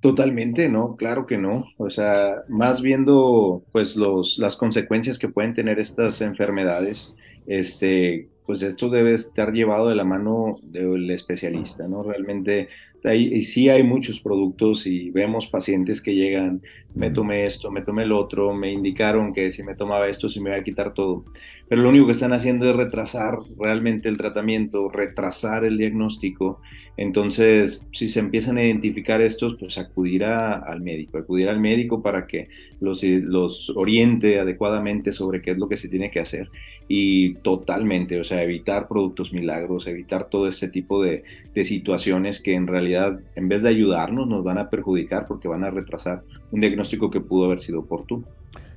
[0.00, 1.64] Totalmente, no, claro que no.
[1.78, 7.14] O sea, más viendo pues los, las consecuencias que pueden tener estas enfermedades,
[7.46, 12.02] este, pues esto debe estar llevado de la mano del especialista, ¿no?
[12.02, 12.68] Realmente
[13.04, 16.62] hay, sí hay muchos productos y vemos pacientes que llegan,
[16.96, 20.40] me tomé esto, me tomé el otro, me indicaron que si me tomaba esto se
[20.40, 21.24] me iba a quitar todo.
[21.68, 26.60] Pero lo único que están haciendo es retrasar realmente el tratamiento, retrasar el diagnóstico
[26.96, 32.26] entonces, si se empiezan a identificar estos, pues acudir al médico, acudir al médico para
[32.26, 32.48] que
[32.80, 36.48] los, los oriente adecuadamente sobre qué es lo que se tiene que hacer.
[36.88, 41.24] Y totalmente, o sea, evitar productos milagros, evitar todo este tipo de,
[41.54, 45.64] de situaciones que en realidad, en vez de ayudarnos, nos van a perjudicar porque van
[45.64, 48.26] a retrasar un diagnóstico que pudo haber sido oportuno.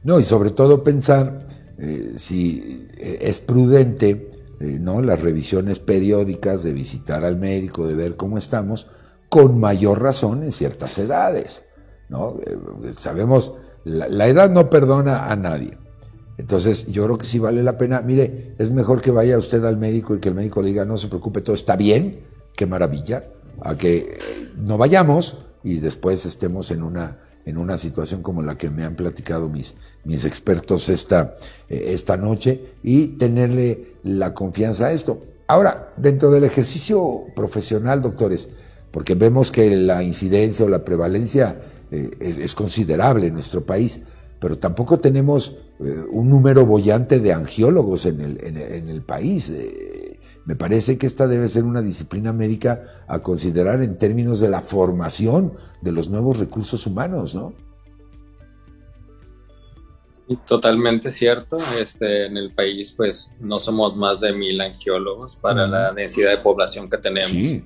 [0.04, 1.46] No, y sobre todo pensar
[1.78, 5.02] eh, si eh, es prudente, ¿no?
[5.02, 8.88] Las revisiones periódicas de visitar al médico, de ver cómo estamos,
[9.30, 11.64] con mayor razón en ciertas edades,
[12.10, 12.36] ¿no?
[12.92, 13.54] sabemos,
[13.86, 15.78] la edad no perdona a nadie.
[16.40, 18.02] Entonces, yo creo que sí vale la pena.
[18.02, 20.96] Mire, es mejor que vaya usted al médico y que el médico le diga, no
[20.96, 22.22] se preocupe, todo está bien,
[22.56, 23.26] qué maravilla,
[23.62, 24.18] a que
[24.56, 28.96] no vayamos y después estemos en una, en una situación como la que me han
[28.96, 31.36] platicado mis, mis expertos esta,
[31.70, 35.24] eh, esta noche y tenerle la confianza a esto.
[35.48, 38.50] Ahora, dentro del ejercicio profesional, doctores,
[38.92, 41.60] porque vemos que la incidencia o la prevalencia
[41.92, 44.00] eh, es, considerable en nuestro país,
[44.40, 49.52] pero tampoco tenemos eh, un número bollante de angiólogos en el, en, el país.
[50.50, 54.62] Me parece que esta debe ser una disciplina médica a considerar en términos de la
[54.62, 57.54] formación de los nuevos recursos humanos, ¿no?
[60.48, 61.58] Totalmente cierto.
[61.80, 66.38] Este, en el país, pues, no somos más de mil angiólogos para la densidad de
[66.38, 67.62] población que tenemos.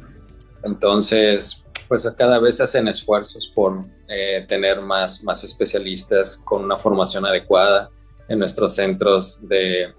[0.62, 6.78] Entonces, pues cada vez se hacen esfuerzos por eh, tener más, más especialistas con una
[6.78, 7.90] formación adecuada
[8.28, 9.94] en nuestros centros de,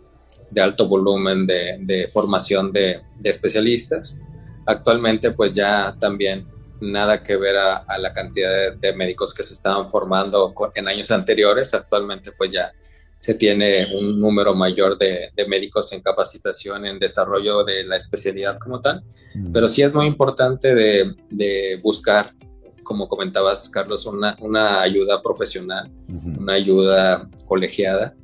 [0.55, 4.21] de alto volumen de, de formación de, de, especialistas.
[4.65, 6.47] Actualmente pues ya también
[6.81, 11.75] nada que ver a, la cantidad de, médicos que se estaban formando en años anteriores.
[11.75, 12.73] Actualmente pues ya
[13.19, 18.81] se tiene un número mayor de, médicos en capacitación, en desarrollo de la especialidad como
[18.81, 19.03] tal,
[19.35, 19.53] mm.
[19.53, 22.33] pero sí es muy importante de, buscar,
[22.83, 25.91] como comentabas, Carlos, una, una ayuda profesional,
[26.39, 28.15] una ayuda colegiada.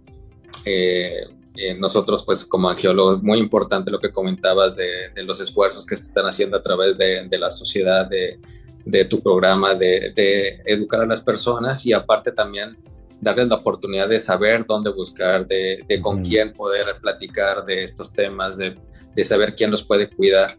[0.66, 1.24] Eh,
[1.56, 6.08] eh, nosotros, pues como angiólogos, muy importante lo que comentabas de, los esfuerzos que se
[6.08, 11.84] están haciendo a través de, la sociedad, de, tu programa, de, educar a las personas
[11.84, 12.76] y aparte también
[13.20, 18.56] darles la oportunidad de saber dónde buscar, de, con quién poder platicar de estos temas,
[18.56, 18.76] de,
[19.24, 20.56] saber quién los puede cuidar,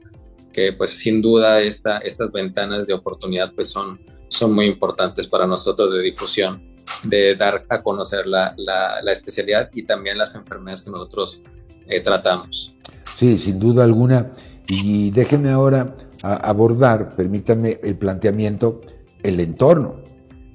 [0.52, 5.48] que pues sin duda esta, estas ventanas de oportunidad pues son, son muy importantes para
[5.48, 6.71] nosotros de difusión,
[7.04, 11.42] de dar a conocer la, la, especialidad y también las enfermedades que nosotros
[11.88, 12.76] eh, tratamos.
[13.16, 14.32] Sí, sin duda alguna.
[14.68, 18.82] Y déjenme ahora abordar, permítanme el planteamiento,
[19.24, 20.02] el entorno.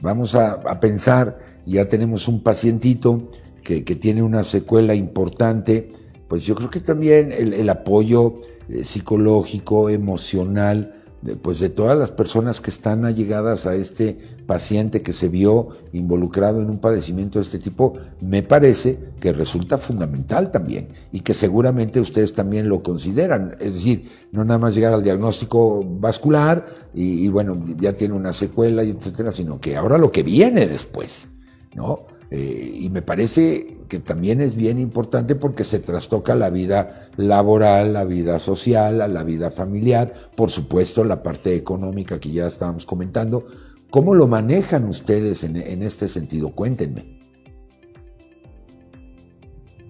[0.01, 3.30] Vamos a, a pensar ya tenemos un pacientito
[3.62, 5.91] que, tiene una secuela importante,
[6.28, 8.37] pues yo creo que también el, apoyo
[8.68, 10.96] eh, psicológico, emocional,
[11.35, 14.16] pues de todas las personas que están allegadas a este
[14.47, 19.79] paciente que se vio involucrado en un padecimiento de este tipo, me parece que resulta
[19.79, 23.57] fundamental también y que seguramente ustedes también lo consideran.
[23.59, 28.85] Es decir, no nada más llegar al diagnóstico vascular y, bueno, ya tiene una secuela
[28.85, 31.29] y etcétera, sino que ahora lo que viene después.
[31.74, 32.07] ¿no?
[32.31, 37.93] Eh, y me parece que también es bien importante porque se trastoca la vida laboral,
[37.93, 43.47] la vida social, la vida familiar, por supuesto la parte económica que ya estábamos comentando.
[43.91, 46.51] ¿Cómo lo manejan ustedes en, este sentido?
[46.51, 47.18] Cuéntenme.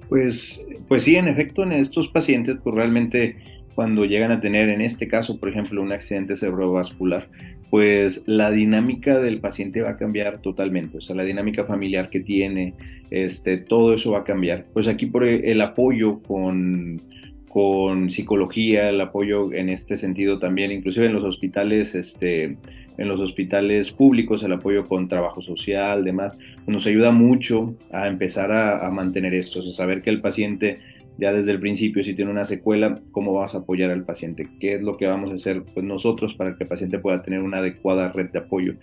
[0.08, 3.36] Pues, pues sí, en efecto, en estos pacientes, pues realmente
[3.74, 7.28] cuando llegan a tener, en este caso, por ejemplo, un accidente cerebrovascular,
[7.70, 12.20] pues la dinámica del paciente va a cambiar totalmente, o sea, la dinámica familiar que
[12.20, 12.74] tiene,
[13.10, 14.66] este, todo eso va a cambiar.
[14.72, 17.00] Pues aquí por el apoyo con,
[17.48, 22.56] con psicología, el apoyo en este sentido también, inclusive en los hospitales, este,
[22.98, 28.52] en los hospitales públicos, el apoyo con trabajo social, demás, nos ayuda mucho a empezar
[28.52, 30.78] a, a mantener esto, o sea, saber que el paciente
[31.18, 34.74] ya desde el principio, si tiene una secuela, cómo vas a apoyar al paciente, qué
[34.74, 37.58] es lo que vamos a hacer pues nosotros para que el paciente pueda tener una
[37.58, 38.74] adecuada red de apoyo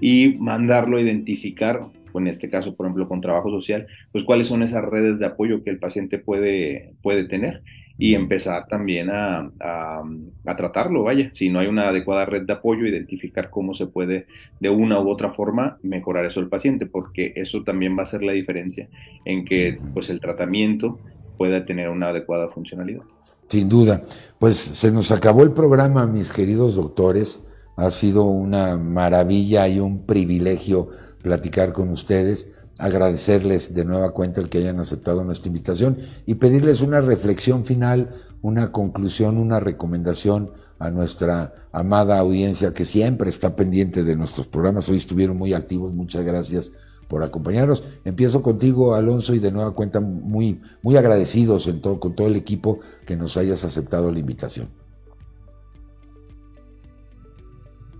[0.00, 1.80] y mandarlo a identificar,
[2.14, 5.62] en este caso, por ejemplo, con trabajo social, pues cuáles son esas redes de apoyo
[5.62, 7.62] que el paciente puede, puede tener
[7.98, 12.86] y empezar también a, a, tratarlo, vaya, si no hay una adecuada red de apoyo,
[12.86, 14.26] identificar cómo se puede
[14.58, 18.22] de una u otra forma mejorar eso el paciente, porque eso también va a ser
[18.22, 18.88] la diferencia
[19.26, 20.98] en que pues el tratamiento
[21.40, 23.00] pueda tener una adecuada funcionalidad.
[23.48, 24.02] Sin duda.
[24.38, 27.40] Pues se nos acabó el programa, mis queridos doctores.
[27.76, 30.90] Ha sido una maravilla y un privilegio
[31.22, 36.82] platicar con ustedes, agradecerles de nueva cuenta el que hayan aceptado nuestra invitación y pedirles
[36.82, 38.10] una reflexión final,
[38.42, 44.90] una conclusión, una recomendación a nuestra amada audiencia que siempre está pendiente de nuestros programas.
[44.90, 46.72] Hoy estuvieron muy activos, muchas gracias
[47.10, 47.82] por acompañarnos.
[48.04, 52.36] Empiezo contigo, Alonso, y de nueva cuenta muy, muy agradecidos en todo, con todo el
[52.36, 54.68] equipo que nos hayas aceptado la invitación.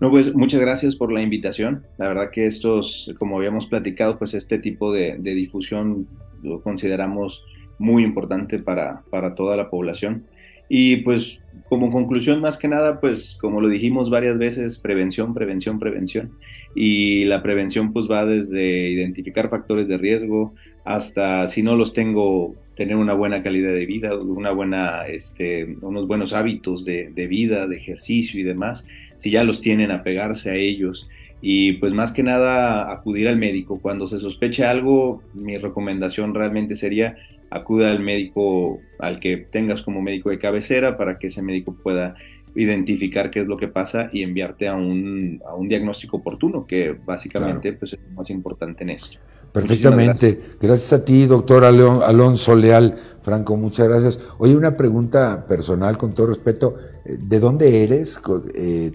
[0.00, 1.82] No, pues muchas gracias por la invitación.
[1.98, 6.06] La verdad que estos, como habíamos platicado, pues este tipo de, difusión
[6.42, 7.44] lo consideramos
[7.78, 10.24] muy importante para, para toda la población.
[10.68, 15.80] Y pues como conclusión más que nada, pues como lo dijimos varias veces, prevención, prevención,
[15.80, 16.30] prevención.
[16.74, 20.54] Y la prevención pues va desde identificar factores de riesgo
[20.84, 26.06] hasta si no los tengo, tener una buena calidad de vida, una buena, este, unos
[26.06, 28.86] buenos hábitos de, de vida, de ejercicio y demás.
[29.16, 31.08] Si ya los tienen, apegarse a ellos
[31.42, 33.80] y pues más que nada acudir al médico.
[33.80, 37.16] Cuando se sospeche algo, mi recomendación realmente sería
[37.50, 42.14] acude al médico al que tengas como médico de cabecera para que ese médico pueda
[42.54, 46.92] identificar qué es lo que pasa y enviarte a un, a un diagnóstico oportuno, que
[47.04, 49.18] básicamente pues, es lo más importante en esto.
[49.52, 50.40] Perfectamente.
[50.60, 50.92] Gracias.
[50.92, 52.96] a ti, doctor Alonso Leal.
[53.22, 54.20] Franco, muchas gracias.
[54.38, 56.76] Oye, una pregunta personal, con todo respeto.
[57.04, 58.20] Eh, ¿De dónde eres?
[58.54, 58.92] Eh,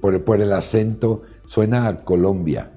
[0.00, 2.70] por, por, el acento, suena a Colombia.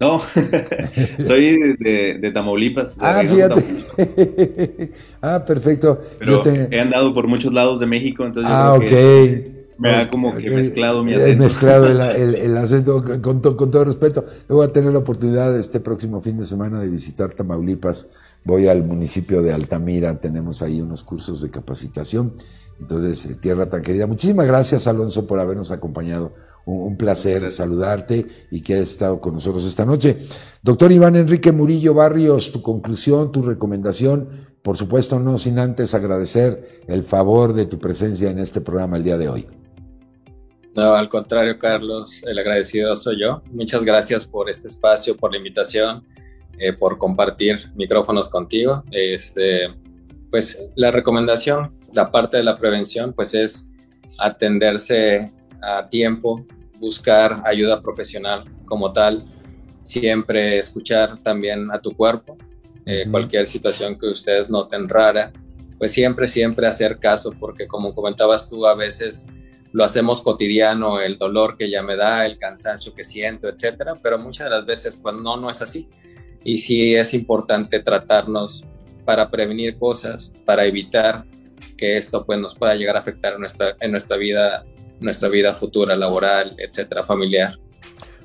[0.00, 0.22] No,
[1.26, 2.96] soy de, Tamaulipas.
[3.00, 4.92] ah, fíjate.
[5.20, 6.00] ah, perfecto.
[6.18, 8.52] Pero he andado por muchos lados de México, entonces.
[8.52, 8.90] Ah, ok.
[9.78, 11.32] me ha como que mezclado mi acento.
[11.32, 14.24] He mezclado el, acento, con, con, todo respeto.
[14.48, 18.06] Yo voy a tener la oportunidad este próximo fin de semana de visitar Tamaulipas.
[18.44, 22.34] Voy al municipio de Altamira, tenemos ahí unos cursos de capacitación.
[22.80, 24.06] Entonces, eh, tierra tan querida.
[24.06, 26.32] Muchísimas gracias, Alonso, por habernos acompañado
[26.68, 30.18] un, placer saludarte y que hayas estado con nosotros esta noche.
[30.62, 34.28] Doctor Iván Enrique Murillo Barrios, tu conclusión, tu recomendación,
[34.62, 39.04] por supuesto no sin antes agradecer el favor de tu presencia en este programa el
[39.04, 39.46] día de hoy.
[40.74, 43.42] No, al contrario, Carlos, el agradecido soy yo.
[43.50, 46.06] Muchas gracias por este espacio, por la invitación,
[46.58, 48.84] eh, por compartir micrófonos contigo.
[48.90, 49.74] Este,
[50.30, 53.72] pues la recomendación, la parte de la prevención, pues es
[54.18, 55.32] atenderse
[55.62, 56.46] a tiempo,
[56.78, 59.22] buscar ayuda profesional como tal,
[59.82, 62.36] siempre escuchar también a tu cuerpo,
[62.84, 65.32] eh, cualquier situación que ustedes noten rara,
[65.78, 69.28] pues siempre, siempre hacer caso, porque como comentabas tú, a veces
[69.72, 74.18] lo hacemos cotidiano, el dolor que ya me da, el cansancio que siento, etcétera, pero
[74.18, 75.88] muchas de las veces pues no, no es así.
[76.44, 78.64] Y sí es importante tratarnos
[79.04, 81.24] para prevenir cosas, para evitar
[81.76, 84.64] que esto pues nos pueda llegar a afectar en nuestra, en nuestra vida
[85.00, 87.58] nuestra vida futura, laboral, etcétera, familiar.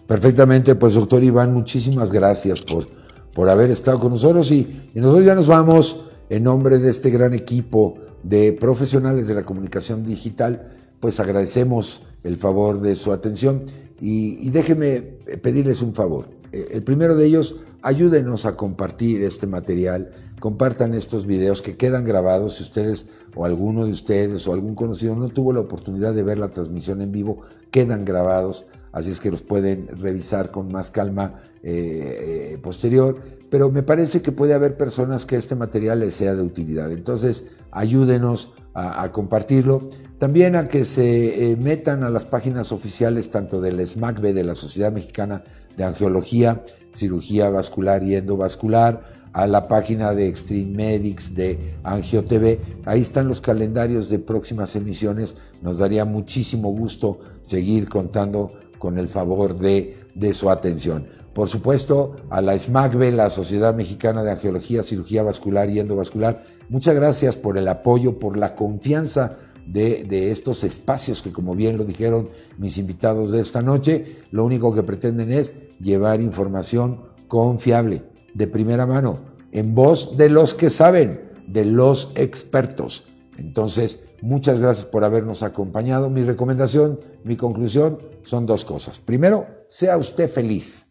[0.08, 2.88] Perfectamente, pues doctor Iván, muchísimas gracias por,
[3.34, 7.34] por haber estado con nosotros y, nosotros ya nos vamos en nombre de este gran
[7.34, 13.66] equipo de profesionales de la comunicación digital, pues agradecemos el favor de su atención
[14.00, 15.02] y, y déjeme
[15.42, 16.30] pedirles un favor.
[16.52, 20.12] Eh, el primero de ellos, ayúdenos a compartir este material
[20.44, 22.56] compartan estos videos que quedan grabados.
[22.56, 26.38] Si ustedes o alguno de ustedes o algún conocido no tuvo la oportunidad de ver
[26.38, 28.66] la transmisión en vivo, quedan grabados.
[28.92, 33.22] Así es que los pueden revisar con más calma eh, eh, posterior.
[33.50, 36.92] Pero me parece que puede haber personas que este material les sea de utilidad.
[36.92, 39.88] Entonces, ayúdenos a, compartirlo.
[40.18, 44.56] También a que se eh, metan a las páginas oficiales tanto del SMACB, de la
[44.56, 45.46] Sociedad Mexicana
[45.78, 52.60] de Angiología, Cirugía Vascular y Endovascular, a la página de Extreme Medics de Angio TV.
[52.86, 55.36] Ahí están los calendarios de próximas emisiones.
[55.62, 61.08] Nos daría muchísimo gusto seguir contando con el favor de, de su atención.
[61.34, 66.94] Por supuesto, a la SMACB, la Sociedad Mexicana de Angiología, Cirugía Vascular y Endovascular, muchas
[66.94, 71.86] gracias por el apoyo, por la confianza de, de, estos espacios que, como bien lo
[71.86, 72.30] dijeron
[72.60, 78.04] mis invitados de esta noche, lo único que pretenden es llevar información confiable
[78.34, 79.20] de primera mano,
[79.52, 83.06] en voz de los que saben, de los expertos.
[83.38, 86.10] Entonces, muchas gracias por habernos acompañado.
[86.10, 89.00] Mi recomendación, mi conclusión son dos cosas.
[89.00, 90.88] Primero, sea usted feliz.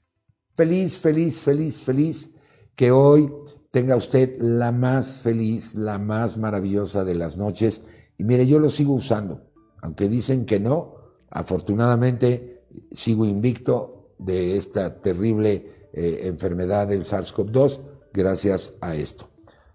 [0.55, 2.31] Feliz, feliz, feliz, feliz.
[2.75, 3.33] Que hoy
[3.71, 7.83] tenga usted la más feliz, la más maravillosa de las noches.
[8.19, 9.51] Y mire, yo lo sigo usando.
[9.81, 10.95] Aunque dicen que no,
[11.31, 17.81] afortunadamente sigo invicto de esta terrible eh, enfermedad del SARS-CoV-2
[18.13, 19.29] gracias a esto.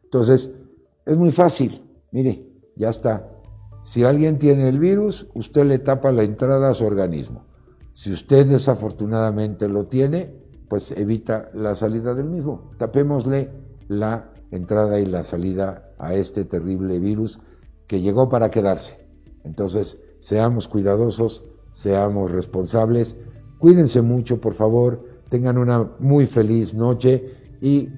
[0.03, 0.49] Entonces,
[1.05, 1.83] es muy fácil.
[2.11, 3.29] Mire, ya está.
[3.83, 7.45] Si alguien tiene el virus, usted le tapa la entrada a su organismo.
[7.93, 10.33] Si usted desafortunadamente lo tiene,
[10.69, 12.71] pues evita la salida del mismo.
[12.77, 13.49] Tapémosle
[13.87, 17.39] la entrada y la salida a este terrible virus
[17.87, 18.97] que llegó para quedarse.
[19.43, 23.15] Entonces, seamos cuidadosos, seamos responsables,
[23.59, 27.89] cuídense mucho, por favor, Tengan una muy feliz noche y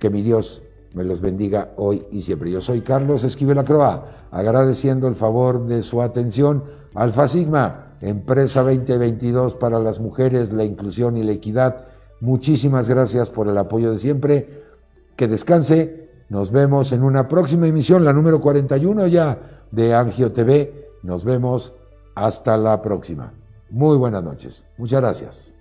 [0.00, 0.62] que mi Dios
[0.94, 2.50] me los bendiga hoy y siempre.
[2.50, 6.64] Yo soy Carlos Esquivel Acroa, agradeciendo el favor de su atención.
[6.94, 11.86] Alfa Sigma, Empresa 2022 para las mujeres, la inclusión y la equidad.
[12.20, 14.64] Muchísimas gracias por el apoyo de siempre.
[15.16, 16.06] que descanse.
[16.28, 19.38] Nos vemos en una próxima emisión, la número 41 ya
[19.70, 20.90] de Angio TV.
[21.02, 21.74] Nos vemos
[22.14, 23.32] hasta la próxima.
[23.70, 24.64] Muy buenas noches.
[24.76, 25.55] Muchas gracias.